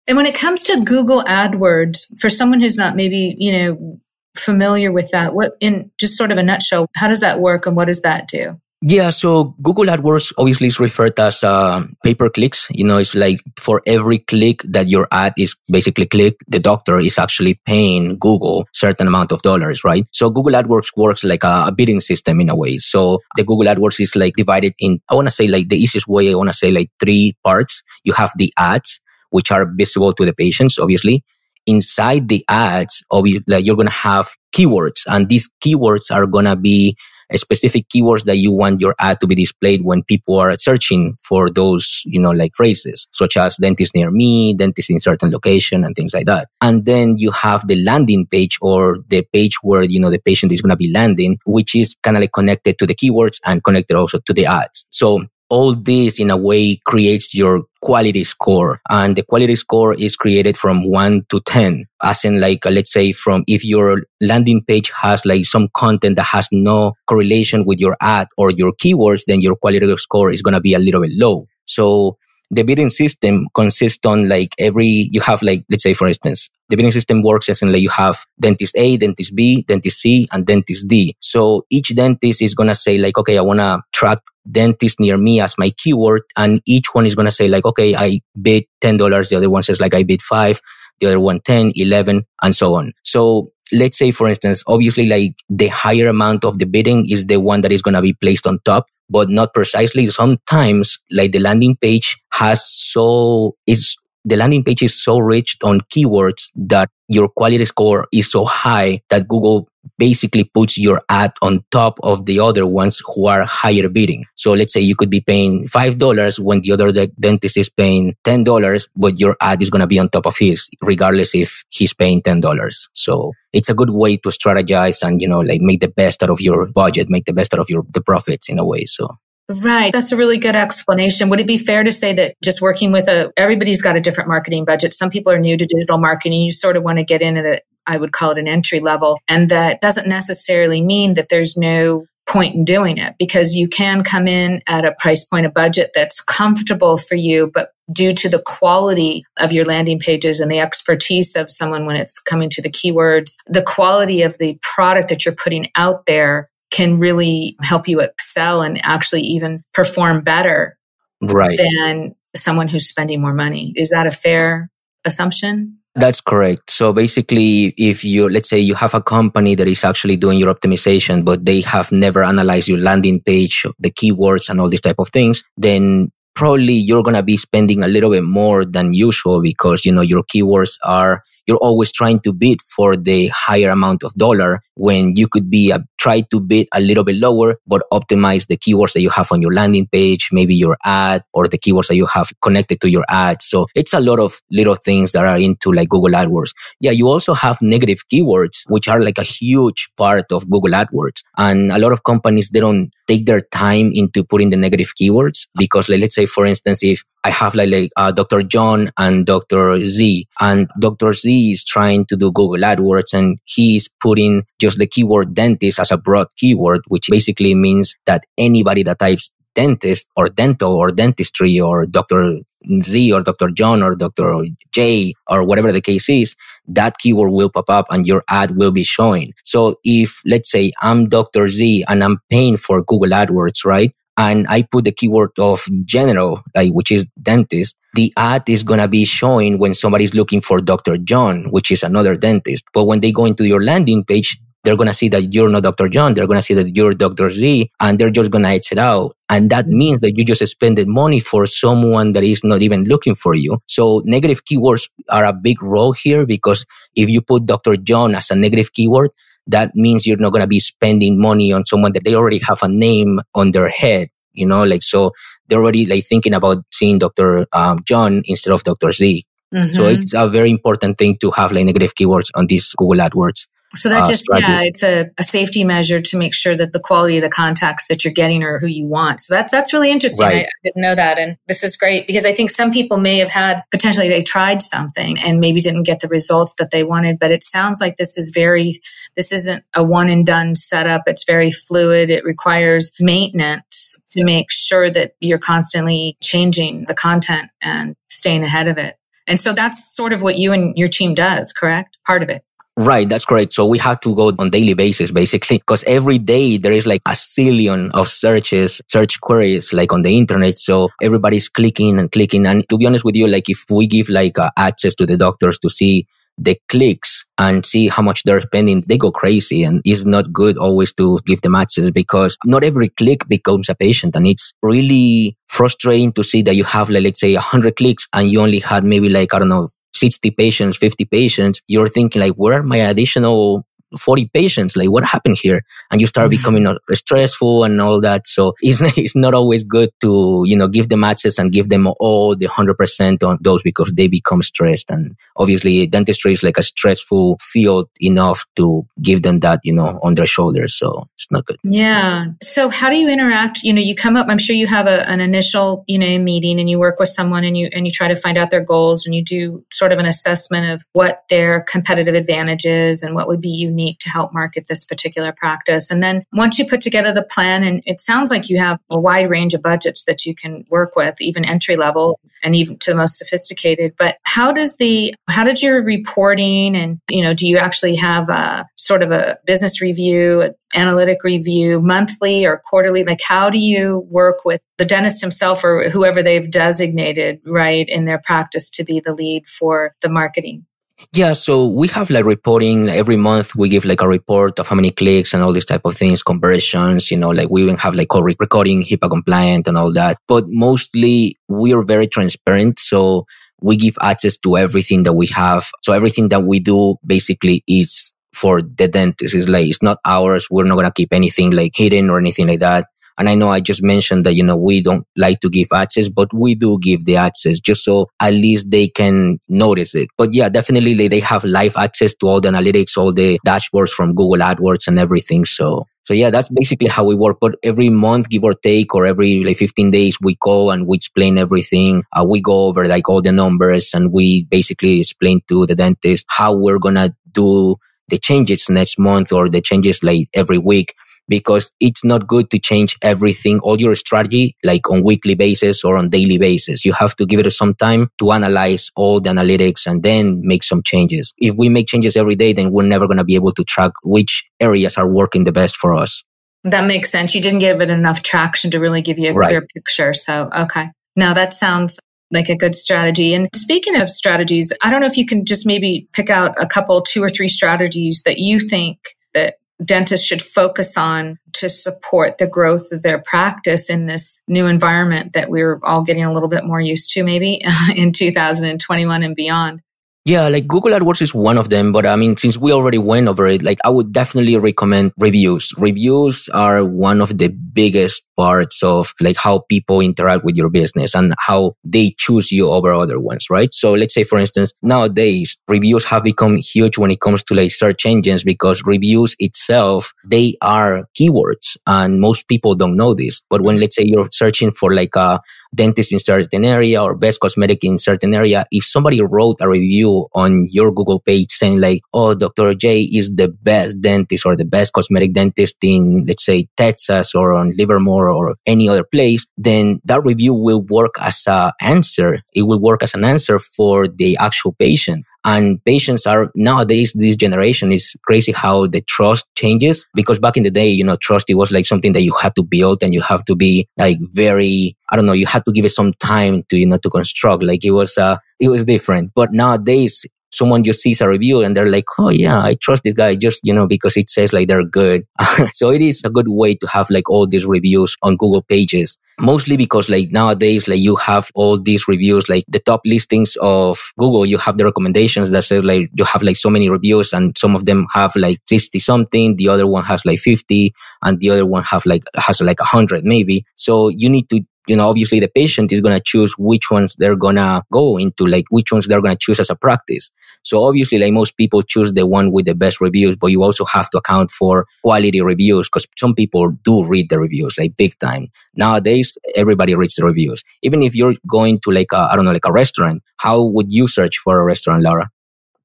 And 0.07 0.17
when 0.17 0.25
it 0.25 0.35
comes 0.35 0.63
to 0.63 0.81
Google 0.83 1.23
AdWords, 1.23 2.19
for 2.19 2.29
someone 2.29 2.59
who's 2.59 2.77
not 2.77 2.95
maybe, 2.95 3.35
you 3.37 3.51
know, 3.51 3.99
familiar 4.35 4.91
with 4.91 5.11
that, 5.11 5.35
what 5.35 5.53
in 5.59 5.91
just 5.99 6.17
sort 6.17 6.31
of 6.31 6.37
a 6.37 6.43
nutshell, 6.43 6.87
how 6.95 7.07
does 7.07 7.19
that 7.19 7.39
work 7.39 7.67
and 7.67 7.75
what 7.75 7.85
does 7.85 8.01
that 8.01 8.27
do? 8.27 8.59
Yeah, 8.83 9.11
so 9.11 9.53
Google 9.61 9.85
AdWords 9.85 10.33
obviously 10.39 10.65
is 10.65 10.79
referred 10.79 11.19
as 11.19 11.43
uh, 11.43 11.85
pay 12.03 12.15
per 12.15 12.31
clicks. 12.31 12.67
You 12.71 12.83
know, 12.83 12.97
it's 12.97 13.13
like 13.13 13.39
for 13.59 13.83
every 13.85 14.17
click 14.17 14.63
that 14.63 14.87
your 14.87 15.07
ad 15.11 15.33
is 15.37 15.55
basically 15.71 16.07
clicked, 16.07 16.43
the 16.47 16.57
doctor 16.59 16.97
is 16.97 17.19
actually 17.19 17.59
paying 17.67 18.17
Google 18.17 18.65
certain 18.73 19.05
amount 19.05 19.31
of 19.31 19.43
dollars, 19.43 19.83
right? 19.83 20.03
So 20.11 20.31
Google 20.31 20.53
AdWords 20.53 20.97
works 20.97 21.23
like 21.23 21.43
a, 21.43 21.65
a 21.67 21.71
bidding 21.71 21.99
system 21.99 22.41
in 22.41 22.49
a 22.49 22.55
way. 22.55 22.79
So 22.79 23.19
the 23.37 23.43
Google 23.43 23.71
AdWords 23.71 23.99
is 23.99 24.15
like 24.15 24.33
divided 24.35 24.73
in, 24.79 24.99
I 25.09 25.13
want 25.13 25.27
to 25.27 25.31
say 25.31 25.47
like 25.47 25.69
the 25.69 25.77
easiest 25.77 26.07
way, 26.07 26.31
I 26.31 26.35
want 26.35 26.49
to 26.49 26.55
say 26.57 26.71
like 26.71 26.89
three 26.99 27.33
parts. 27.43 27.83
You 28.03 28.13
have 28.13 28.31
the 28.37 28.51
ads, 28.57 28.99
which 29.29 29.51
are 29.51 29.71
visible 29.71 30.11
to 30.13 30.25
the 30.25 30.33
patients, 30.33 30.79
obviously. 30.79 31.23
Inside 31.67 32.29
the 32.29 32.43
ads, 32.49 33.03
obviously, 33.11 33.43
like 33.47 33.63
you're 33.63 33.75
going 33.75 33.87
to 33.87 33.93
have 33.93 34.29
keywords 34.55 35.03
and 35.05 35.29
these 35.29 35.51
keywords 35.63 36.09
are 36.09 36.25
going 36.25 36.45
to 36.45 36.55
be 36.55 36.97
specific 37.37 37.87
keywords 37.89 38.25
that 38.25 38.37
you 38.37 38.51
want 38.51 38.81
your 38.81 38.95
ad 38.99 39.19
to 39.21 39.27
be 39.27 39.35
displayed 39.35 39.83
when 39.83 40.03
people 40.03 40.37
are 40.37 40.55
searching 40.57 41.15
for 41.19 41.49
those, 41.49 42.03
you 42.05 42.19
know, 42.19 42.31
like 42.31 42.53
phrases, 42.53 43.07
such 43.11 43.37
as 43.37 43.57
dentist 43.57 43.95
near 43.95 44.11
me, 44.11 44.53
dentist 44.53 44.89
in 44.89 44.99
certain 44.99 45.31
location 45.31 45.83
and 45.83 45.95
things 45.95 46.13
like 46.13 46.25
that. 46.25 46.47
And 46.61 46.85
then 46.85 47.17
you 47.17 47.31
have 47.31 47.67
the 47.67 47.81
landing 47.83 48.27
page 48.27 48.57
or 48.61 48.97
the 49.07 49.25
page 49.33 49.57
where, 49.61 49.83
you 49.83 49.99
know, 49.99 50.09
the 50.09 50.19
patient 50.19 50.51
is 50.51 50.61
going 50.61 50.71
to 50.71 50.77
be 50.77 50.91
landing, 50.91 51.37
which 51.45 51.75
is 51.75 51.95
kind 52.03 52.17
of 52.17 52.21
like 52.21 52.33
connected 52.33 52.77
to 52.79 52.85
the 52.85 52.95
keywords 52.95 53.39
and 53.45 53.63
connected 53.63 53.95
also 53.95 54.19
to 54.19 54.33
the 54.33 54.45
ads. 54.45 54.85
So 54.89 55.25
all 55.49 55.75
this 55.75 56.19
in 56.19 56.29
a 56.29 56.37
way 56.37 56.79
creates 56.85 57.35
your 57.35 57.65
quality 57.81 58.23
score. 58.23 58.81
And 58.89 59.15
the 59.15 59.23
quality 59.23 59.55
score 59.55 59.93
is 59.93 60.15
created 60.15 60.57
from 60.57 60.89
1 60.89 61.25
to 61.29 61.41
10 61.41 61.85
as 62.03 62.23
in 62.23 62.39
like 62.39 62.65
uh, 62.65 62.69
let's 62.69 62.91
say 62.91 63.11
from 63.11 63.43
if 63.47 63.63
your 63.63 64.03
landing 64.21 64.63
page 64.67 64.91
has 64.91 65.25
like 65.25 65.45
some 65.45 65.67
content 65.73 66.15
that 66.15 66.23
has 66.23 66.47
no 66.51 66.93
correlation 67.07 67.65
with 67.65 67.79
your 67.79 67.95
ad 68.01 68.27
or 68.37 68.51
your 68.51 68.73
keywords 68.73 69.23
then 69.27 69.41
your 69.41 69.55
quality 69.55 69.95
score 69.97 70.31
is 70.31 70.41
going 70.41 70.53
to 70.53 70.61
be 70.61 70.73
a 70.73 70.79
little 70.79 71.01
bit 71.01 71.11
low. 71.13 71.47
So 71.65 72.17
the 72.49 72.63
bidding 72.63 72.89
system 72.89 73.47
consists 73.53 74.05
on 74.05 74.27
like 74.27 74.53
every 74.59 75.07
you 75.11 75.21
have 75.21 75.41
like 75.41 75.63
let's 75.69 75.83
say 75.83 75.93
for 75.93 76.07
instance 76.07 76.49
the 76.71 76.77
bidding 76.77 76.91
system 76.91 77.21
works 77.21 77.49
as 77.49 77.61
in 77.61 77.71
like 77.71 77.81
you 77.81 77.89
have 77.89 78.25
dentist 78.39 78.75
A, 78.77 78.95
dentist 78.95 79.35
B, 79.35 79.63
dentist 79.67 79.99
C, 79.99 80.27
and 80.31 80.45
dentist 80.45 80.87
D. 80.87 81.13
So 81.19 81.65
each 81.69 81.93
dentist 81.93 82.41
is 82.41 82.55
gonna 82.55 82.75
say 82.75 82.97
like, 82.97 83.17
okay, 83.17 83.37
I 83.37 83.41
wanna 83.41 83.81
track 83.91 84.19
dentist 84.49 84.99
near 84.99 85.17
me 85.17 85.41
as 85.41 85.57
my 85.57 85.71
keyword, 85.71 86.23
and 86.37 86.61
each 86.65 86.93
one 86.93 87.05
is 87.05 87.15
gonna 87.15 87.31
say 87.31 87.47
like, 87.47 87.65
okay, 87.65 87.95
I 87.95 88.21
bid 88.41 88.65
ten 88.79 88.97
dollars. 88.97 89.29
The 89.29 89.37
other 89.37 89.49
one 89.49 89.63
says 89.63 89.79
like 89.79 89.93
I 89.93 90.03
bid 90.03 90.21
five. 90.21 90.61
The 91.01 91.07
other 91.07 91.19
one 91.19 91.39
10, 91.39 91.71
11, 91.75 92.25
and 92.43 92.55
so 92.55 92.75
on. 92.75 92.93
So 93.03 93.47
let's 93.71 93.97
say, 93.97 94.11
for 94.11 94.29
instance, 94.29 94.63
obviously, 94.67 95.07
like 95.07 95.33
the 95.49 95.67
higher 95.67 96.07
amount 96.07 96.45
of 96.45 96.59
the 96.59 96.65
bidding 96.65 97.09
is 97.09 97.25
the 97.25 97.37
one 97.37 97.61
that 97.61 97.71
is 97.71 97.81
going 97.81 97.95
to 97.95 98.01
be 98.01 98.13
placed 98.13 98.45
on 98.45 98.59
top, 98.65 98.85
but 99.09 99.27
not 99.27 99.53
precisely. 99.53 100.05
Sometimes, 100.07 100.99
like 101.11 101.31
the 101.31 101.39
landing 101.39 101.75
page 101.75 102.17
has 102.33 102.63
so 102.63 103.55
is 103.65 103.97
the 104.25 104.37
landing 104.37 104.63
page 104.63 104.83
is 104.83 105.01
so 105.01 105.17
rich 105.17 105.57
on 105.63 105.81
keywords 105.81 106.49
that 106.55 106.89
your 107.07 107.27
quality 107.27 107.65
score 107.65 108.07
is 108.13 108.31
so 108.31 108.45
high 108.45 109.01
that 109.09 109.27
Google 109.27 109.67
basically 109.97 110.43
puts 110.43 110.77
your 110.77 111.01
ad 111.09 111.31
on 111.41 111.63
top 111.71 111.99
of 112.03 112.25
the 112.25 112.39
other 112.39 112.65
ones 112.65 113.01
who 113.05 113.27
are 113.27 113.43
higher 113.43 113.89
bidding. 113.89 114.25
So 114.35 114.53
let's 114.53 114.73
say 114.73 114.81
you 114.81 114.95
could 114.95 115.09
be 115.09 115.21
paying 115.21 115.67
$5 115.67 116.39
when 116.39 116.61
the 116.61 116.71
other 116.71 116.91
dentist 117.19 117.57
is 117.57 117.69
paying 117.69 118.13
$10, 118.23 118.87
but 118.95 119.19
your 119.19 119.35
ad 119.41 119.61
is 119.61 119.69
going 119.69 119.81
to 119.81 119.87
be 119.87 119.99
on 119.99 120.09
top 120.09 120.25
of 120.25 120.37
his, 120.37 120.69
regardless 120.81 121.35
if 121.35 121.63
he's 121.69 121.93
paying 121.93 122.21
$10. 122.21 122.87
So 122.93 123.33
it's 123.51 123.69
a 123.69 123.73
good 123.73 123.89
way 123.89 124.17
to 124.17 124.29
strategize 124.29 125.05
and, 125.05 125.21
you 125.21 125.27
know, 125.27 125.39
like 125.39 125.61
make 125.61 125.81
the 125.81 125.87
best 125.89 126.23
out 126.23 126.29
of 126.29 126.41
your 126.41 126.71
budget, 126.71 127.09
make 127.09 127.25
the 127.25 127.33
best 127.33 127.53
out 127.53 127.59
of 127.59 127.69
your, 127.69 127.83
the 127.91 128.01
profits 128.01 128.49
in 128.49 128.59
a 128.59 128.65
way. 128.65 128.85
So 128.85 129.17
Right. 129.59 129.91
That's 129.91 130.11
a 130.11 130.17
really 130.17 130.37
good 130.37 130.55
explanation. 130.55 131.29
Would 131.29 131.39
it 131.39 131.47
be 131.47 131.57
fair 131.57 131.83
to 131.83 131.91
say 131.91 132.13
that 132.13 132.35
just 132.43 132.61
working 132.61 132.91
with 132.91 133.07
a, 133.07 133.31
everybody's 133.37 133.81
got 133.81 133.95
a 133.95 134.01
different 134.01 134.29
marketing 134.29 134.65
budget. 134.65 134.93
Some 134.93 135.09
people 135.09 135.31
are 135.31 135.39
new 135.39 135.57
to 135.57 135.65
digital 135.65 135.97
marketing. 135.97 136.41
You 136.41 136.51
sort 136.51 136.77
of 136.77 136.83
want 136.83 136.99
to 136.99 137.03
get 137.03 137.21
in 137.21 137.37
at 137.37 137.45
a, 137.45 137.61
I 137.87 137.97
would 137.97 138.11
call 138.11 138.31
it 138.31 138.37
an 138.37 138.47
entry 138.47 138.79
level. 138.79 139.19
And 139.27 139.49
that 139.49 139.81
doesn't 139.81 140.07
necessarily 140.07 140.81
mean 140.81 141.15
that 141.15 141.27
there's 141.29 141.57
no 141.57 142.05
point 142.27 142.55
in 142.55 142.63
doing 142.63 142.97
it 142.97 143.15
because 143.19 143.55
you 143.55 143.67
can 143.67 144.03
come 144.03 144.27
in 144.27 144.61
at 144.67 144.85
a 144.85 144.95
price 144.99 145.25
point, 145.25 145.45
a 145.45 145.49
budget 145.49 145.91
that's 145.93 146.21
comfortable 146.21 146.97
for 146.97 147.15
you, 147.15 147.51
but 147.53 147.71
due 147.91 148.13
to 148.13 148.29
the 148.29 148.41
quality 148.45 149.25
of 149.39 149.51
your 149.51 149.65
landing 149.65 149.99
pages 149.99 150.39
and 150.39 150.49
the 150.49 150.59
expertise 150.59 151.35
of 151.35 151.51
someone 151.51 151.85
when 151.85 151.97
it's 151.97 152.19
coming 152.19 152.49
to 152.49 152.61
the 152.61 152.69
keywords, 152.69 153.35
the 153.47 153.63
quality 153.63 154.21
of 154.21 154.37
the 154.37 154.57
product 154.61 155.09
that 155.09 155.25
you're 155.25 155.35
putting 155.35 155.69
out 155.75 156.05
there 156.05 156.49
can 156.71 156.99
really 156.99 157.55
help 157.61 157.87
you 157.87 157.99
excel 157.99 158.61
and 158.61 158.79
actually 158.83 159.21
even 159.21 159.63
perform 159.73 160.21
better 160.21 160.77
right. 161.21 161.57
than 161.57 162.15
someone 162.35 162.67
who's 162.67 162.87
spending 162.87 163.21
more 163.21 163.33
money. 163.33 163.73
Is 163.75 163.89
that 163.89 164.07
a 164.07 164.11
fair 164.11 164.71
assumption? 165.05 165.77
That's 165.93 166.21
correct. 166.21 166.71
So 166.71 166.93
basically, 166.93 167.73
if 167.77 168.05
you, 168.05 168.29
let's 168.29 168.49
say 168.49 168.59
you 168.59 168.75
have 168.75 168.93
a 168.93 169.01
company 169.01 169.55
that 169.55 169.67
is 169.67 169.83
actually 169.83 170.15
doing 170.15 170.39
your 170.39 170.53
optimization, 170.53 171.25
but 171.25 171.45
they 171.45 171.59
have 171.61 171.91
never 171.91 172.23
analyzed 172.23 172.69
your 172.69 172.77
landing 172.77 173.19
page, 173.19 173.65
the 173.77 173.91
keywords 173.91 174.49
and 174.49 174.61
all 174.61 174.69
these 174.69 174.81
type 174.81 174.99
of 174.99 175.09
things, 175.09 175.43
then 175.57 176.09
probably 176.33 176.73
you're 176.73 177.03
going 177.03 177.15
to 177.15 177.23
be 177.23 177.35
spending 177.35 177.83
a 177.83 177.89
little 177.89 178.09
bit 178.09 178.23
more 178.23 178.63
than 178.63 178.93
usual 178.93 179.41
because, 179.41 179.85
you 179.85 179.91
know, 179.91 180.01
your 180.01 180.23
keywords 180.23 180.77
are 180.85 181.23
you're 181.47 181.57
always 181.57 181.91
trying 181.91 182.19
to 182.21 182.33
bid 182.33 182.61
for 182.61 182.95
the 182.95 183.27
higher 183.27 183.69
amount 183.69 184.03
of 184.03 184.13
dollar 184.13 184.61
when 184.75 185.15
you 185.15 185.27
could 185.27 185.49
be 185.49 185.71
a, 185.71 185.83
try 185.97 186.21
to 186.21 186.39
bid 186.39 186.67
a 186.73 186.81
little 186.81 187.03
bit 187.03 187.17
lower, 187.17 187.57
but 187.67 187.83
optimize 187.91 188.47
the 188.47 188.57
keywords 188.57 188.93
that 188.93 189.01
you 189.01 189.09
have 189.09 189.31
on 189.31 189.41
your 189.41 189.53
landing 189.53 189.87
page, 189.91 190.29
maybe 190.31 190.55
your 190.55 190.77
ad 190.83 191.23
or 191.33 191.47
the 191.47 191.57
keywords 191.57 191.87
that 191.87 191.95
you 191.95 192.05
have 192.05 192.31
connected 192.41 192.81
to 192.81 192.89
your 192.89 193.05
ad. 193.09 193.41
So 193.41 193.67
it's 193.75 193.93
a 193.93 193.99
lot 193.99 194.19
of 194.19 194.39
little 194.51 194.75
things 194.75 195.11
that 195.11 195.25
are 195.25 195.37
into 195.37 195.71
like 195.71 195.89
Google 195.89 196.11
AdWords. 196.11 196.53
Yeah, 196.79 196.91
you 196.91 197.07
also 197.07 197.33
have 197.33 197.59
negative 197.61 197.99
keywords, 198.11 198.63
which 198.67 198.87
are 198.87 198.99
like 198.99 199.17
a 199.17 199.23
huge 199.23 199.89
part 199.97 200.31
of 200.31 200.49
Google 200.49 200.71
AdWords. 200.71 201.23
And 201.37 201.71
a 201.71 201.79
lot 201.79 201.91
of 201.91 202.03
companies, 202.03 202.49
they 202.49 202.59
don't 202.59 202.89
take 203.07 203.25
their 203.25 203.41
time 203.41 203.91
into 203.93 204.23
putting 204.23 204.49
the 204.49 204.57
negative 204.57 204.93
keywords 204.99 205.47
because 205.57 205.89
like, 205.89 206.01
let's 206.01 206.15
say, 206.15 206.25
for 206.25 206.45
instance, 206.45 206.81
if 206.83 207.03
I 207.23 207.29
have 207.29 207.53
like, 207.55 207.69
like 207.69 207.91
uh, 207.95 208.11
Dr. 208.11 208.41
John 208.43 208.89
and 208.97 209.25
Dr. 209.25 209.79
Z 209.79 210.27
and 210.39 210.67
Dr. 210.79 211.13
Z 211.13 211.51
is 211.51 211.63
trying 211.63 212.05
to 212.07 212.15
do 212.15 212.31
Google 212.31 212.57
AdWords 212.63 213.13
and 213.13 213.37
he's 213.45 213.87
putting 213.87 214.43
just 214.59 214.79
the 214.79 214.87
keyword 214.87 215.33
dentist 215.35 215.79
as 215.79 215.91
a 215.91 215.97
broad 215.97 216.27
keyword, 216.37 216.81
which 216.87 217.09
basically 217.09 217.53
means 217.53 217.95
that 218.07 218.25
anybody 218.37 218.83
that 218.83 218.99
types 218.99 219.31
dentist 219.53 220.09
or 220.15 220.29
dental 220.29 220.73
or 220.73 220.91
dentistry 220.91 221.59
or 221.59 221.85
Dr. 221.85 222.39
Z 222.81 223.11
or 223.13 223.21
Dr. 223.21 223.49
John 223.49 223.83
or 223.83 223.95
Dr. 223.95 224.45
J 224.71 225.13
or 225.29 225.43
whatever 225.43 225.71
the 225.71 225.81
case 225.81 226.09
is, 226.09 226.35
that 226.67 226.97
keyword 226.99 227.31
will 227.31 227.49
pop 227.49 227.69
up 227.69 227.85
and 227.91 228.05
your 228.07 228.23
ad 228.29 228.57
will 228.57 228.71
be 228.71 228.83
showing. 228.83 229.33
So 229.43 229.75
if 229.83 230.21
let's 230.25 230.49
say 230.49 230.71
I'm 230.81 231.09
Dr. 231.09 231.49
Z 231.49 231.83
and 231.87 232.03
I'm 232.03 232.17
paying 232.29 232.57
for 232.57 232.81
Google 232.83 233.09
AdWords, 233.09 233.65
right? 233.65 233.93
And 234.17 234.45
I 234.49 234.63
put 234.63 234.85
the 234.85 234.91
keyword 234.91 235.31
of 235.39 235.65
general, 235.85 236.43
like 236.55 236.71
which 236.71 236.91
is 236.91 237.07
dentist, 237.21 237.75
the 237.95 238.13
ad 238.17 238.43
is 238.47 238.63
gonna 238.63 238.87
be 238.87 239.05
showing 239.05 239.59
when 239.59 239.73
somebody's 239.73 240.13
looking 240.13 240.41
for 240.41 240.61
Dr. 240.61 240.97
John, 240.97 241.45
which 241.51 241.71
is 241.71 241.83
another 241.83 242.15
dentist. 242.15 242.65
But 242.73 242.85
when 242.85 243.01
they 243.01 243.11
go 243.11 243.25
into 243.25 243.45
your 243.45 243.63
landing 243.63 244.03
page, 244.03 244.37
they're 244.63 244.77
gonna 244.77 244.93
see 244.93 245.09
that 245.09 245.33
you're 245.33 245.49
not 245.49 245.63
Dr. 245.63 245.89
John. 245.89 246.13
They're 246.13 246.27
gonna 246.27 246.41
see 246.41 246.53
that 246.53 246.75
you're 246.75 246.93
Dr. 246.93 247.29
Z, 247.29 247.71
and 247.79 247.97
they're 247.97 248.11
just 248.11 248.29
gonna 248.31 248.49
exit 248.49 248.77
out. 248.77 249.15
And 249.29 249.49
that 249.49 249.67
means 249.67 250.01
that 250.01 250.17
you 250.17 250.23
just 250.23 250.45
spended 250.45 250.87
money 250.87 251.19
for 251.19 251.45
someone 251.47 252.13
that 252.13 252.23
is 252.23 252.43
not 252.43 252.61
even 252.61 252.83
looking 252.83 253.15
for 253.15 253.33
you. 253.33 253.57
So 253.65 254.01
negative 254.05 254.45
keywords 254.45 254.89
are 255.09 255.25
a 255.25 255.33
big 255.33 255.63
role 255.63 255.93
here 255.93 256.25
because 256.25 256.65
if 256.95 257.09
you 257.09 257.21
put 257.21 257.45
Dr. 257.45 257.75
John 257.75 258.13
as 258.13 258.29
a 258.29 258.35
negative 258.35 258.71
keyword, 258.73 259.09
that 259.47 259.71
means 259.75 260.05
you're 260.05 260.17
not 260.17 260.31
going 260.31 260.41
to 260.41 260.47
be 260.47 260.59
spending 260.59 261.19
money 261.19 261.51
on 261.51 261.65
someone 261.65 261.93
that 261.93 262.03
they 262.03 262.15
already 262.15 262.39
have 262.39 262.59
a 262.63 262.67
name 262.67 263.19
on 263.35 263.51
their 263.51 263.69
head 263.69 264.09
you 264.33 264.45
know? 264.45 264.63
Like 264.63 264.81
so 264.81 265.11
they're 265.47 265.61
already 265.61 265.85
like 265.85 266.05
thinking 266.05 266.33
about 266.33 266.63
seeing 266.71 266.97
dr 266.97 267.45
um, 267.51 267.79
john 267.83 268.21
instead 268.25 268.53
of 268.53 268.63
dr 268.63 268.91
z. 268.91 269.25
Mm-hmm. 269.53 269.73
so 269.73 269.85
it's 269.87 270.13
a 270.13 270.29
very 270.29 270.49
important 270.49 270.97
thing 270.97 271.17
to 271.17 271.29
have 271.31 271.51
like 271.51 271.65
negative 271.65 271.93
keywords 271.93 272.31
on 272.35 272.47
these 272.47 272.73
google 272.75 273.03
adwords 273.05 273.47
so 273.75 273.89
that 273.89 274.03
uh, 274.03 274.07
just 274.07 274.25
yeah, 274.29 274.57
it's 274.61 274.83
a, 274.83 275.09
a, 275.17 275.23
safety 275.23 275.63
measure 275.63 276.01
to 276.01 276.17
make 276.17 276.33
sure 276.33 276.55
that 276.57 276.73
the 276.73 276.79
quality 276.79 277.17
of 277.17 277.23
the 277.23 277.29
contacts 277.29 277.87
that 277.87 278.03
you're 278.03 278.13
getting 278.13 278.43
are 278.43 278.59
who 278.59 278.67
you 278.67 278.85
want. 278.85 279.21
So 279.21 279.33
that's 279.33 279.51
that's 279.51 279.71
really 279.71 279.91
interesting. 279.91 280.27
Right. 280.27 280.37
I, 280.37 280.41
I, 280.41 280.49
didn't 280.63 280.81
know 280.81 280.95
that, 280.95 281.17
and 281.17 281.37
this 281.47 281.63
is 281.63 281.77
great 281.77 282.05
because 282.05 282.25
I 282.25 282.33
think 282.33 282.51
some 282.51 282.71
people 282.71 282.97
may 282.97 283.17
have 283.19 283.31
had 283.31 283.63
potentially 283.71 284.09
they 284.09 284.23
tried 284.23 284.61
something 284.61 285.17
and 285.19 285.39
maybe 285.39 285.61
didn't 285.61 285.83
get 285.83 286.01
the 286.01 286.09
results 286.09 286.53
that 286.57 286.71
they 286.71 286.83
wanted. 286.83 287.17
But 287.17 287.31
it 287.31 287.43
sounds 287.43 287.79
like 287.79 287.95
this 287.95 288.17
is 288.17 288.29
very 288.29 288.81
this 289.15 289.31
isn't 289.31 289.63
a 289.73 289.83
one 289.83 290.09
and 290.09 290.25
done 290.25 290.55
setup. 290.55 291.03
It's 291.07 291.23
very 291.23 291.51
fluid. 291.51 292.09
It 292.09 292.25
requires 292.25 292.91
maintenance 292.99 293.99
to 294.09 294.25
make 294.25 294.51
sure 294.51 294.89
that 294.89 295.13
you're 295.21 295.37
constantly 295.37 296.17
changing 296.21 296.85
the 296.85 296.93
content 296.93 297.49
and 297.61 297.95
staying 298.09 298.43
ahead 298.43 298.67
of 298.67 298.77
it. 298.77 298.97
And 299.27 299.39
so 299.39 299.53
that's 299.53 299.95
sort 299.95 300.13
of 300.13 300.23
what 300.23 300.37
you 300.37 300.51
and 300.51 300.75
your 300.75 300.87
team 300.87 301.13
does, 301.13 301.53
correct? 301.53 301.97
Part 302.05 302.23
of 302.23 302.29
it. 302.29 302.43
Right, 302.77 303.07
that's 303.07 303.25
correct. 303.25 303.53
So 303.53 303.65
we 303.67 303.77
have 303.79 303.99
to 303.99 304.15
go 304.15 304.31
on 304.39 304.49
daily 304.49 304.73
basis 304.73 305.11
basically 305.11 305.57
because 305.57 305.83
every 305.83 306.17
day 306.19 306.57
there 306.57 306.71
is 306.71 306.87
like 306.87 307.01
a 307.05 307.11
zillion 307.11 307.91
of 307.93 308.07
searches, 308.07 308.81
search 308.89 309.19
queries 309.19 309.73
like 309.73 309.91
on 309.91 310.03
the 310.03 310.17
internet. 310.17 310.57
So 310.57 310.89
everybody's 311.01 311.49
clicking 311.49 311.99
and 311.99 312.09
clicking. 312.11 312.45
And 312.45 312.63
to 312.69 312.77
be 312.77 312.85
honest 312.87 313.03
with 313.03 313.15
you, 313.15 313.27
like 313.27 313.49
if 313.49 313.65
we 313.69 313.87
give 313.87 314.07
like 314.07 314.39
uh, 314.39 314.51
access 314.57 314.95
to 314.95 315.05
the 315.05 315.17
doctors 315.17 315.59
to 315.59 315.69
see 315.69 316.07
the 316.37 316.57
clicks 316.69 317.25
and 317.37 317.65
see 317.65 317.89
how 317.89 318.01
much 318.01 318.23
they're 318.23 318.39
spending, 318.41 318.81
they 318.87 318.97
go 318.97 319.11
crazy. 319.11 319.63
And 319.63 319.81
it's 319.83 320.05
not 320.05 320.31
good 320.31 320.57
always 320.57 320.93
to 320.93 321.19
give 321.25 321.41
them 321.41 321.55
access 321.55 321.91
because 321.91 322.37
not 322.45 322.63
every 322.63 322.87
click 322.87 323.27
becomes 323.27 323.67
a 323.67 323.75
patient. 323.75 324.15
And 324.15 324.25
it's 324.25 324.53
really 324.63 325.35
frustrating 325.49 326.13
to 326.13 326.23
see 326.23 326.41
that 326.43 326.55
you 326.55 326.63
have, 326.63 326.89
like, 326.89 327.03
let's 327.03 327.19
say, 327.19 327.33
100 327.33 327.75
clicks 327.75 328.07
and 328.13 328.31
you 328.31 328.39
only 328.39 328.59
had 328.59 328.85
maybe 328.85 329.09
like, 329.09 329.33
I 329.33 329.39
don't 329.39 329.49
know, 329.49 329.67
60 329.93 330.31
patients, 330.31 330.77
50 330.77 331.05
patients, 331.05 331.61
you're 331.67 331.87
thinking 331.87 332.21
like, 332.21 332.33
where 332.35 332.59
are 332.59 332.63
my 332.63 332.77
additional 332.77 333.65
40 333.99 334.29
patients. 334.33 334.75
Like 334.75 334.89
what 334.89 335.03
happened 335.03 335.37
here? 335.41 335.63
And 335.91 336.01
you 336.01 336.07
start 336.07 336.29
mm-hmm. 336.29 336.37
becoming 336.37 336.67
uh, 336.67 336.75
stressful 336.93 337.63
and 337.63 337.79
all 337.81 337.99
that. 338.01 338.27
So 338.27 338.53
it's, 338.61 338.81
it's 338.97 339.15
not 339.15 339.33
always 339.33 339.63
good 339.63 339.89
to, 340.01 340.43
you 340.45 340.55
know, 340.55 340.67
give 340.67 340.89
them 340.89 341.03
access 341.03 341.37
and 341.37 341.51
give 341.51 341.69
them 341.69 341.87
all 341.99 342.35
the 342.35 342.47
100% 342.47 343.23
on 343.23 343.37
those 343.41 343.63
because 343.63 343.91
they 343.95 344.07
become 344.07 344.41
stressed. 344.41 344.89
And 344.89 345.15
obviously 345.35 345.87
dentistry 345.87 346.33
is 346.33 346.43
like 346.43 346.57
a 346.57 346.63
stressful 346.63 347.37
field 347.41 347.89
enough 347.99 348.45
to 348.55 348.85
give 349.01 349.23
them 349.23 349.39
that, 349.39 349.59
you 349.63 349.73
know, 349.73 349.99
on 350.03 350.15
their 350.15 350.25
shoulders. 350.25 350.73
So 350.73 351.07
it's 351.15 351.31
not 351.31 351.45
good. 351.45 351.57
Yeah. 351.63 352.27
So 352.41 352.69
how 352.69 352.89
do 352.89 352.95
you 352.95 353.09
interact? 353.09 353.63
You 353.63 353.73
know, 353.73 353.81
you 353.81 353.95
come 353.95 354.15
up, 354.15 354.27
I'm 354.29 354.37
sure 354.37 354.55
you 354.55 354.67
have 354.67 354.87
a, 354.87 355.07
an 355.09 355.19
initial, 355.21 355.83
you 355.87 355.99
know, 355.99 356.19
meeting 356.19 356.59
and 356.59 356.69
you 356.69 356.79
work 356.79 356.99
with 356.99 357.09
someone 357.09 357.43
and 357.43 357.57
you, 357.57 357.69
and 357.73 357.85
you 357.85 357.91
try 357.91 358.07
to 358.07 358.15
find 358.15 358.37
out 358.37 358.51
their 358.51 358.63
goals 358.63 359.05
and 359.05 359.13
you 359.13 359.23
do 359.23 359.63
sort 359.71 359.91
of 359.91 359.99
an 359.99 360.05
assessment 360.05 360.69
of 360.71 360.83
what 360.93 361.23
their 361.29 361.61
competitive 361.61 362.15
advantage 362.15 362.65
is 362.65 363.03
and 363.03 363.15
what 363.15 363.27
would 363.27 363.41
be 363.41 363.49
unique 363.49 363.80
to 363.99 364.09
help 364.09 364.33
market 364.33 364.65
this 364.67 364.85
particular 364.85 365.31
practice. 365.31 365.91
And 365.91 366.01
then 366.01 366.23
once 366.33 366.57
you 366.57 366.65
put 366.65 366.81
together 366.81 367.13
the 367.13 367.23
plan, 367.23 367.63
and 367.63 367.81
it 367.85 367.99
sounds 367.99 368.31
like 368.31 368.49
you 368.49 368.57
have 368.57 368.79
a 368.89 368.99
wide 368.99 369.29
range 369.29 369.53
of 369.53 369.61
budgets 369.61 370.05
that 370.05 370.25
you 370.25 370.35
can 370.35 370.63
work 370.69 370.95
with, 370.95 371.19
even 371.21 371.45
entry 371.45 371.75
level 371.75 372.19
and 372.43 372.55
even 372.55 372.77
to 372.79 372.91
the 372.91 372.97
most 372.97 373.17
sophisticated. 373.17 373.93
But 373.97 374.17
how 374.23 374.51
does 374.51 374.77
the, 374.77 375.13
how 375.29 375.43
did 375.43 375.61
your 375.61 375.83
reporting 375.83 376.75
and, 376.75 376.99
you 377.09 377.23
know, 377.23 377.33
do 377.33 377.47
you 377.47 377.57
actually 377.57 377.95
have 377.97 378.29
a 378.29 378.65
sort 378.77 379.03
of 379.03 379.11
a 379.11 379.37
business 379.45 379.81
review, 379.81 380.41
an 380.41 380.53
analytic 380.73 381.23
review 381.23 381.81
monthly 381.81 382.45
or 382.45 382.61
quarterly? 382.69 383.03
Like, 383.03 383.21
how 383.25 383.49
do 383.49 383.59
you 383.59 384.07
work 384.09 384.43
with 384.45 384.61
the 384.77 384.85
dentist 384.85 385.21
himself 385.21 385.63
or 385.63 385.89
whoever 385.89 386.23
they've 386.23 386.49
designated, 386.49 387.39
right, 387.45 387.87
in 387.87 388.05
their 388.05 388.19
practice 388.19 388.69
to 388.71 388.83
be 388.83 388.99
the 388.99 389.13
lead 389.13 389.47
for 389.47 389.93
the 390.01 390.09
marketing? 390.09 390.65
Yeah, 391.13 391.33
so 391.33 391.67
we 391.67 391.87
have 391.89 392.09
like 392.09 392.25
reporting 392.25 392.87
every 392.89 393.17
month. 393.17 393.55
We 393.55 393.69
give 393.69 393.85
like 393.85 394.01
a 394.01 394.07
report 394.07 394.59
of 394.59 394.67
how 394.67 394.75
many 394.75 394.91
clicks 394.91 395.33
and 395.33 395.43
all 395.43 395.51
these 395.51 395.65
type 395.65 395.81
of 395.83 395.95
things, 395.95 396.23
conversions, 396.23 397.11
you 397.11 397.17
know, 397.17 397.29
like 397.31 397.49
we 397.49 397.63
even 397.63 397.77
have 397.77 397.95
like 397.95 398.13
recording, 398.13 398.83
HIPAA 398.83 399.09
compliant 399.09 399.67
and 399.67 399.77
all 399.77 399.91
that. 399.93 400.17
But 400.27 400.45
mostly 400.47 401.37
we 401.49 401.73
are 401.73 401.83
very 401.83 402.07
transparent. 402.07 402.79
So 402.79 403.25
we 403.61 403.75
give 403.75 403.95
access 404.01 404.37
to 404.39 404.57
everything 404.57 405.03
that 405.03 405.13
we 405.13 405.27
have. 405.27 405.69
So 405.83 405.91
everything 405.93 406.29
that 406.29 406.43
we 406.43 406.59
do 406.59 406.95
basically 407.05 407.63
is 407.67 408.13
for 408.33 408.61
the 408.61 408.87
dentist. 408.87 409.35
It's 409.35 409.49
like, 409.49 409.67
it's 409.67 409.83
not 409.83 409.97
ours. 410.05 410.47
We're 410.49 410.63
not 410.63 410.75
going 410.75 410.85
to 410.85 410.93
keep 410.93 411.13
anything 411.13 411.51
like 411.51 411.73
hidden 411.75 412.09
or 412.09 412.19
anything 412.19 412.47
like 412.47 412.59
that. 412.59 412.87
And 413.17 413.29
I 413.29 413.35
know 413.35 413.49
I 413.49 413.59
just 413.59 413.83
mentioned 413.83 414.25
that, 414.25 414.35
you 414.35 414.43
know, 414.43 414.55
we 414.55 414.81
don't 414.81 415.05
like 415.17 415.39
to 415.41 415.49
give 415.49 415.67
access, 415.73 416.09
but 416.09 416.33
we 416.33 416.55
do 416.55 416.79
give 416.79 417.05
the 417.05 417.17
access 417.17 417.59
just 417.59 417.83
so 417.83 418.07
at 418.19 418.33
least 418.33 418.71
they 418.71 418.87
can 418.87 419.37
notice 419.47 419.95
it. 419.95 420.09
But 420.17 420.33
yeah, 420.33 420.49
definitely 420.49 421.07
they 421.07 421.19
have 421.19 421.43
live 421.43 421.75
access 421.77 422.15
to 422.15 422.27
all 422.27 422.41
the 422.41 422.49
analytics, 422.49 422.97
all 422.97 423.13
the 423.13 423.39
dashboards 423.45 423.89
from 423.91 424.15
Google 424.15 424.43
AdWords 424.45 424.87
and 424.87 424.97
everything. 424.99 425.45
So, 425.45 425.85
so 426.03 426.13
yeah, 426.13 426.29
that's 426.29 426.49
basically 426.49 426.89
how 426.89 427.03
we 427.03 427.15
work. 427.15 427.37
But 427.39 427.55
every 427.63 427.89
month, 427.89 428.29
give 428.29 428.43
or 428.43 428.53
take, 428.53 428.95
or 428.95 429.05
every 429.05 429.43
like 429.43 429.57
15 429.57 429.91
days, 429.91 430.17
we 430.21 430.35
call 430.35 430.71
and 430.71 430.87
we 430.87 430.95
explain 430.97 431.37
everything. 431.37 432.03
Uh, 432.13 432.25
we 432.27 432.41
go 432.41 432.65
over 432.65 432.87
like 432.87 433.07
all 433.07 433.21
the 433.21 433.31
numbers 433.31 433.93
and 433.93 434.11
we 434.11 434.45
basically 434.45 434.99
explain 434.99 435.41
to 435.47 435.65
the 435.65 435.75
dentist 435.75 436.25
how 436.29 436.53
we're 436.55 436.79
going 436.79 436.95
to 436.95 437.13
do 437.33 437.75
the 438.09 438.17
changes 438.17 438.69
next 438.69 438.99
month 438.99 439.31
or 439.31 439.49
the 439.49 439.61
changes 439.61 440.03
like 440.03 440.27
every 440.33 440.57
week 440.57 440.95
because 441.31 441.71
it's 441.79 442.03
not 442.03 442.27
good 442.27 442.51
to 442.51 442.59
change 442.59 442.97
everything, 443.01 443.59
all 443.61 443.79
your 443.79 443.95
strategy, 443.95 444.57
like 444.65 444.89
on 444.91 445.01
weekly 445.01 445.33
basis 445.33 445.83
or 445.83 445.97
on 445.97 446.09
daily 446.09 446.37
basis. 446.37 446.83
You 446.83 446.91
have 446.91 447.15
to 447.15 447.25
give 447.25 447.39
it 447.39 447.49
some 447.51 447.73
time 447.73 448.09
to 448.19 448.33
analyze 448.33 448.91
all 448.97 449.21
the 449.21 449.29
analytics 449.29 449.87
and 449.87 450.03
then 450.03 450.41
make 450.43 450.61
some 450.61 450.83
changes. 450.83 451.33
If 451.37 451.55
we 451.55 451.69
make 451.69 451.87
changes 451.87 452.17
every 452.17 452.35
day, 452.35 452.51
then 452.51 452.71
we're 452.71 452.85
never 452.85 453.07
going 453.07 453.17
to 453.17 453.23
be 453.23 453.35
able 453.35 453.53
to 453.53 453.63
track 453.63 453.93
which 454.03 454.43
areas 454.59 454.97
are 454.97 455.09
working 455.09 455.45
the 455.45 455.53
best 455.53 455.77
for 455.77 455.95
us. 455.95 456.21
That 456.65 456.85
makes 456.85 457.09
sense. 457.09 457.33
You 457.33 457.41
didn't 457.41 457.59
give 457.59 457.79
it 457.79 457.89
enough 457.89 458.21
traction 458.21 458.69
to 458.71 458.79
really 458.79 459.01
give 459.01 459.17
you 459.17 459.31
a 459.31 459.33
right. 459.33 459.47
clear 459.47 459.65
picture. 459.73 460.13
So, 460.13 460.49
okay. 460.53 460.89
Now 461.15 461.33
that 461.33 461.53
sounds 461.53 461.97
like 462.29 462.49
a 462.49 462.57
good 462.57 462.75
strategy. 462.75 463.33
And 463.33 463.47
speaking 463.55 463.95
of 463.95 464.09
strategies, 464.09 464.73
I 464.83 464.89
don't 464.89 464.99
know 464.99 465.07
if 465.07 465.17
you 465.17 465.25
can 465.25 465.45
just 465.45 465.65
maybe 465.65 466.09
pick 466.11 466.29
out 466.29 466.55
a 466.61 466.67
couple, 466.67 467.01
two 467.01 467.23
or 467.23 467.29
three 467.29 467.47
strategies 467.47 468.23
that 468.25 468.37
you 468.37 468.59
think 468.59 468.99
that 469.33 469.55
dentists 469.83 470.25
should 470.25 470.41
focus 470.41 470.97
on 470.97 471.37
to 471.53 471.69
support 471.69 472.37
the 472.37 472.47
growth 472.47 472.91
of 472.91 473.03
their 473.03 473.19
practice 473.19 473.89
in 473.89 474.05
this 474.05 474.39
new 474.47 474.67
environment 474.67 475.33
that 475.33 475.49
we're 475.49 475.79
all 475.83 476.03
getting 476.03 476.23
a 476.23 476.33
little 476.33 476.49
bit 476.49 476.65
more 476.65 476.81
used 476.81 477.11
to 477.11 477.23
maybe 477.23 477.61
in 477.95 478.11
2021 478.11 479.23
and 479.23 479.35
beyond? 479.35 479.81
Yeah, 480.23 480.49
like 480.49 480.67
Google 480.67 480.91
AdWords 480.91 481.23
is 481.23 481.33
one 481.33 481.57
of 481.57 481.71
them, 481.71 481.91
but 481.91 482.05
I 482.05 482.15
mean, 482.15 482.37
since 482.37 482.55
we 482.55 482.71
already 482.71 482.99
went 482.99 483.27
over 483.27 483.47
it, 483.47 483.63
like 483.63 483.79
I 483.83 483.89
would 483.89 484.11
definitely 484.13 484.55
recommend 484.55 485.13
reviews. 485.17 485.73
Reviews 485.79 486.47
are 486.53 486.85
one 486.85 487.21
of 487.21 487.39
the 487.39 487.47
biggest 487.49 488.27
parts 488.37 488.83
of 488.83 489.15
like 489.19 489.35
how 489.35 489.59
people 489.67 489.99
interact 489.99 490.45
with 490.45 490.55
your 490.55 490.69
business 490.69 491.15
and 491.15 491.33
how 491.39 491.75
they 491.83 492.13
choose 492.19 492.51
you 492.51 492.69
over 492.69 492.93
other 492.93 493.19
ones, 493.19 493.49
right? 493.49 493.73
So 493.73 493.93
let's 493.93 494.13
say, 494.13 494.23
for 494.23 494.37
instance, 494.37 494.73
nowadays 494.83 495.57
reviews 495.67 496.05
have 496.05 496.23
become 496.23 496.55
huge 496.57 496.99
when 496.99 497.09
it 497.09 497.19
comes 497.19 497.41
to 497.45 497.55
like 497.55 497.71
search 497.71 498.05
engines 498.05 498.43
because 498.43 498.83
reviews 498.85 499.35
itself, 499.39 500.13
they 500.23 500.55
are 500.61 501.05
keywords 501.19 501.77
and 501.87 502.21
most 502.21 502.47
people 502.47 502.75
don't 502.75 502.95
know 502.95 503.15
this. 503.15 503.41
But 503.49 503.61
when 503.61 503.79
let's 503.79 503.95
say 503.95 504.03
you're 504.05 504.29
searching 504.31 504.69
for 504.69 504.93
like 504.93 505.15
a 505.15 505.39
dentist 505.73 506.11
in 506.11 506.19
certain 506.19 506.65
area 506.65 507.01
or 507.01 507.15
best 507.15 507.39
cosmetic 507.39 507.83
in 507.83 507.97
certain 507.97 508.33
area, 508.35 508.65
if 508.71 508.83
somebody 508.83 509.21
wrote 509.21 509.57
a 509.61 509.69
review 509.69 510.10
on 510.33 510.67
your 510.69 510.91
Google 510.91 511.19
page 511.19 511.51
saying 511.51 511.79
like, 511.79 512.01
oh, 512.13 512.33
Dr. 512.33 512.73
J 512.73 513.01
is 513.01 513.35
the 513.35 513.49
best 513.49 513.99
dentist 514.01 514.45
or 514.45 514.55
the 514.55 514.65
best 514.65 514.93
cosmetic 514.93 515.33
dentist 515.33 515.77
in, 515.81 516.25
let's 516.27 516.45
say, 516.45 516.67
Texas 516.77 517.35
or 517.35 517.53
on 517.53 517.73
Livermore 517.77 518.29
or 518.29 518.55
any 518.65 518.87
other 518.89 519.03
place, 519.03 519.45
then 519.57 519.99
that 520.05 520.23
review 520.23 520.53
will 520.53 520.81
work 520.81 521.15
as 521.19 521.43
an 521.47 521.71
answer. 521.81 522.39
It 522.53 522.63
will 522.63 522.79
work 522.79 523.03
as 523.03 523.13
an 523.13 523.23
answer 523.23 523.59
for 523.59 524.07
the 524.07 524.37
actual 524.37 524.73
patient. 524.73 525.25
And 525.43 525.83
patients 525.85 526.27
are 526.27 526.51
nowadays, 526.55 527.13
this 527.13 527.35
generation 527.35 527.91
is 527.91 528.15
crazy 528.27 528.51
how 528.51 528.87
the 528.87 529.01
trust 529.01 529.47
changes 529.55 530.05
because 530.13 530.39
back 530.39 530.55
in 530.55 530.63
the 530.63 530.71
day, 530.71 530.87
you 530.87 531.03
know, 531.03 531.15
trust, 531.15 531.49
it 531.49 531.55
was 531.55 531.71
like 531.71 531.85
something 531.85 532.13
that 532.13 532.21
you 532.21 532.33
had 532.35 532.55
to 532.55 532.63
build 532.63 533.01
and 533.01 533.13
you 533.13 533.21
have 533.21 533.43
to 533.45 533.55
be 533.55 533.87
like 533.97 534.17
very, 534.21 534.95
I 535.09 535.15
don't 535.15 535.25
know, 535.25 535.33
you 535.33 535.47
had 535.47 535.65
to 535.65 535.71
give 535.71 535.85
it 535.85 535.89
some 535.89 536.13
time 536.13 536.63
to, 536.69 536.77
you 536.77 536.85
know, 536.85 536.97
to 536.97 537.09
construct. 537.09 537.63
Like 537.63 537.83
it 537.83 537.91
was, 537.91 538.17
uh, 538.17 538.37
it 538.59 538.69
was 538.69 538.85
different. 538.85 539.31
But 539.33 539.51
nowadays, 539.51 540.25
someone 540.61 540.83
just 540.83 541.01
sees 541.01 541.21
a 541.21 541.27
review 541.27 541.61
and 541.61 541.75
they're 541.75 541.89
like, 541.89 542.05
oh 542.19 542.29
yeah, 542.29 542.61
I 542.61 542.75
trust 542.75 543.03
this 543.03 543.15
guy 543.15 543.33
just, 543.33 543.61
you 543.63 543.73
know, 543.73 543.87
because 543.87 544.15
it 544.15 544.29
says 544.29 544.53
like 544.53 544.67
they're 544.67 544.85
good. 544.85 545.25
so 545.73 545.89
it 545.89 546.03
is 546.03 546.21
a 546.23 546.29
good 546.29 546.47
way 546.47 546.75
to 546.75 546.85
have 546.85 547.09
like 547.09 547.27
all 547.31 547.47
these 547.47 547.65
reviews 547.65 548.15
on 548.21 548.37
Google 548.37 548.61
pages. 548.61 549.17
Mostly 549.39 549.75
because 549.75 550.07
like 550.07 550.29
nowadays, 550.29 550.87
like 550.87 550.99
you 550.99 551.15
have 551.15 551.49
all 551.55 551.79
these 551.79 552.07
reviews, 552.07 552.47
like 552.47 552.63
the 552.67 552.77
top 552.77 553.01
listings 553.05 553.57
of 553.59 554.11
Google, 554.19 554.45
you 554.45 554.59
have 554.59 554.77
the 554.77 554.85
recommendations 554.85 555.49
that 555.49 555.63
says 555.63 555.83
like 555.83 556.11
you 556.13 556.25
have 556.25 556.43
like 556.43 556.57
so 556.57 556.69
many 556.69 556.89
reviews 556.89 557.33
and 557.33 557.57
some 557.57 557.75
of 557.75 557.85
them 557.85 558.05
have 558.13 558.35
like 558.35 558.59
60 558.67 558.99
something. 558.99 559.55
The 559.55 559.67
other 559.67 559.87
one 559.87 560.03
has 560.03 560.25
like 560.25 560.37
50 560.37 560.93
and 561.23 561.39
the 561.39 561.49
other 561.49 561.65
one 561.65 561.81
have 561.85 562.05
like, 562.05 562.23
has 562.35 562.61
like 562.61 562.79
100 562.79 563.25
maybe. 563.25 563.65
So 563.75 564.09
you 564.09 564.29
need 564.29 564.47
to 564.51 564.61
you 564.87 564.95
know, 564.95 565.07
obviously 565.07 565.39
the 565.39 565.47
patient 565.47 565.91
is 565.91 566.01
going 566.01 566.15
to 566.15 566.23
choose 566.23 566.55
which 566.57 566.89
ones 566.89 567.15
they're 567.17 567.35
going 567.35 567.55
to 567.55 567.83
go 567.91 568.17
into, 568.17 568.45
like 568.45 568.65
which 568.71 568.91
ones 568.91 569.07
they're 569.07 569.21
going 569.21 569.35
to 569.35 569.39
choose 569.39 569.59
as 569.59 569.69
a 569.69 569.75
practice. 569.75 570.31
So 570.63 570.83
obviously, 570.83 571.17
like 571.17 571.33
most 571.33 571.57
people 571.57 571.81
choose 571.81 572.13
the 572.13 572.25
one 572.25 572.51
with 572.51 572.65
the 572.65 572.75
best 572.75 573.01
reviews, 573.01 573.35
but 573.35 573.47
you 573.47 573.63
also 573.63 573.85
have 573.85 574.09
to 574.11 574.17
account 574.17 574.51
for 574.51 574.85
quality 575.03 575.41
reviews 575.41 575.87
because 575.87 576.07
some 576.17 576.35
people 576.35 576.71
do 576.83 577.03
read 577.05 577.29
the 577.29 577.39
reviews 577.39 577.77
like 577.77 577.97
big 577.97 578.17
time. 578.19 578.47
Nowadays, 578.75 579.37
everybody 579.55 579.95
reads 579.95 580.15
the 580.15 580.25
reviews. 580.25 580.63
Even 580.81 581.01
if 581.01 581.15
you're 581.15 581.35
going 581.47 581.79
to 581.81 581.91
like 581.91 582.11
a, 582.11 582.29
I 582.31 582.35
don't 582.35 582.45
know, 582.45 582.51
like 582.51 582.65
a 582.65 582.71
restaurant, 582.71 583.23
how 583.37 583.61
would 583.63 583.91
you 583.91 584.07
search 584.07 584.37
for 584.37 584.59
a 584.59 584.63
restaurant, 584.63 585.03
Laura? 585.03 585.29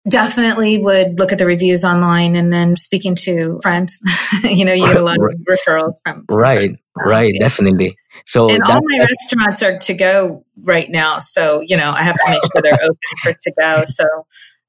definitely 0.09 0.79
would 0.79 1.19
look 1.19 1.33
at 1.33 1.39
the 1.39 1.47
reviews 1.47 1.85
online 1.85 2.37
and 2.37 2.53
then 2.53 2.77
speaking 2.77 3.15
to 3.15 3.59
friends 3.63 4.01
you 4.45 4.65
know 4.65 4.73
you 4.73 4.87
get 4.87 4.97
a 4.97 5.03
lot 5.03 5.17
of 5.17 5.23
referrals 5.51 5.95
from, 6.05 6.25
from 6.27 6.37
right 6.37 6.59
friends. 6.59 6.81
right 7.05 7.35
yeah. 7.35 7.41
definitely 7.41 7.97
so 8.25 8.49
and 8.49 8.63
all 8.63 8.81
my 8.89 8.99
restaurants 8.99 9.63
are 9.63 9.79
to 9.79 9.95
go 9.95 10.45
right 10.63 10.91
now 10.91 11.19
so 11.19 11.61
you 11.61 11.77
know 11.77 11.91
i 11.91 12.03
have 12.03 12.15
to 12.15 12.31
make 12.31 12.43
sure 12.45 12.63
they're 12.63 12.85
open 12.85 12.97
for 13.23 13.33
to 13.33 13.53
go 13.59 13.83
so 13.85 14.05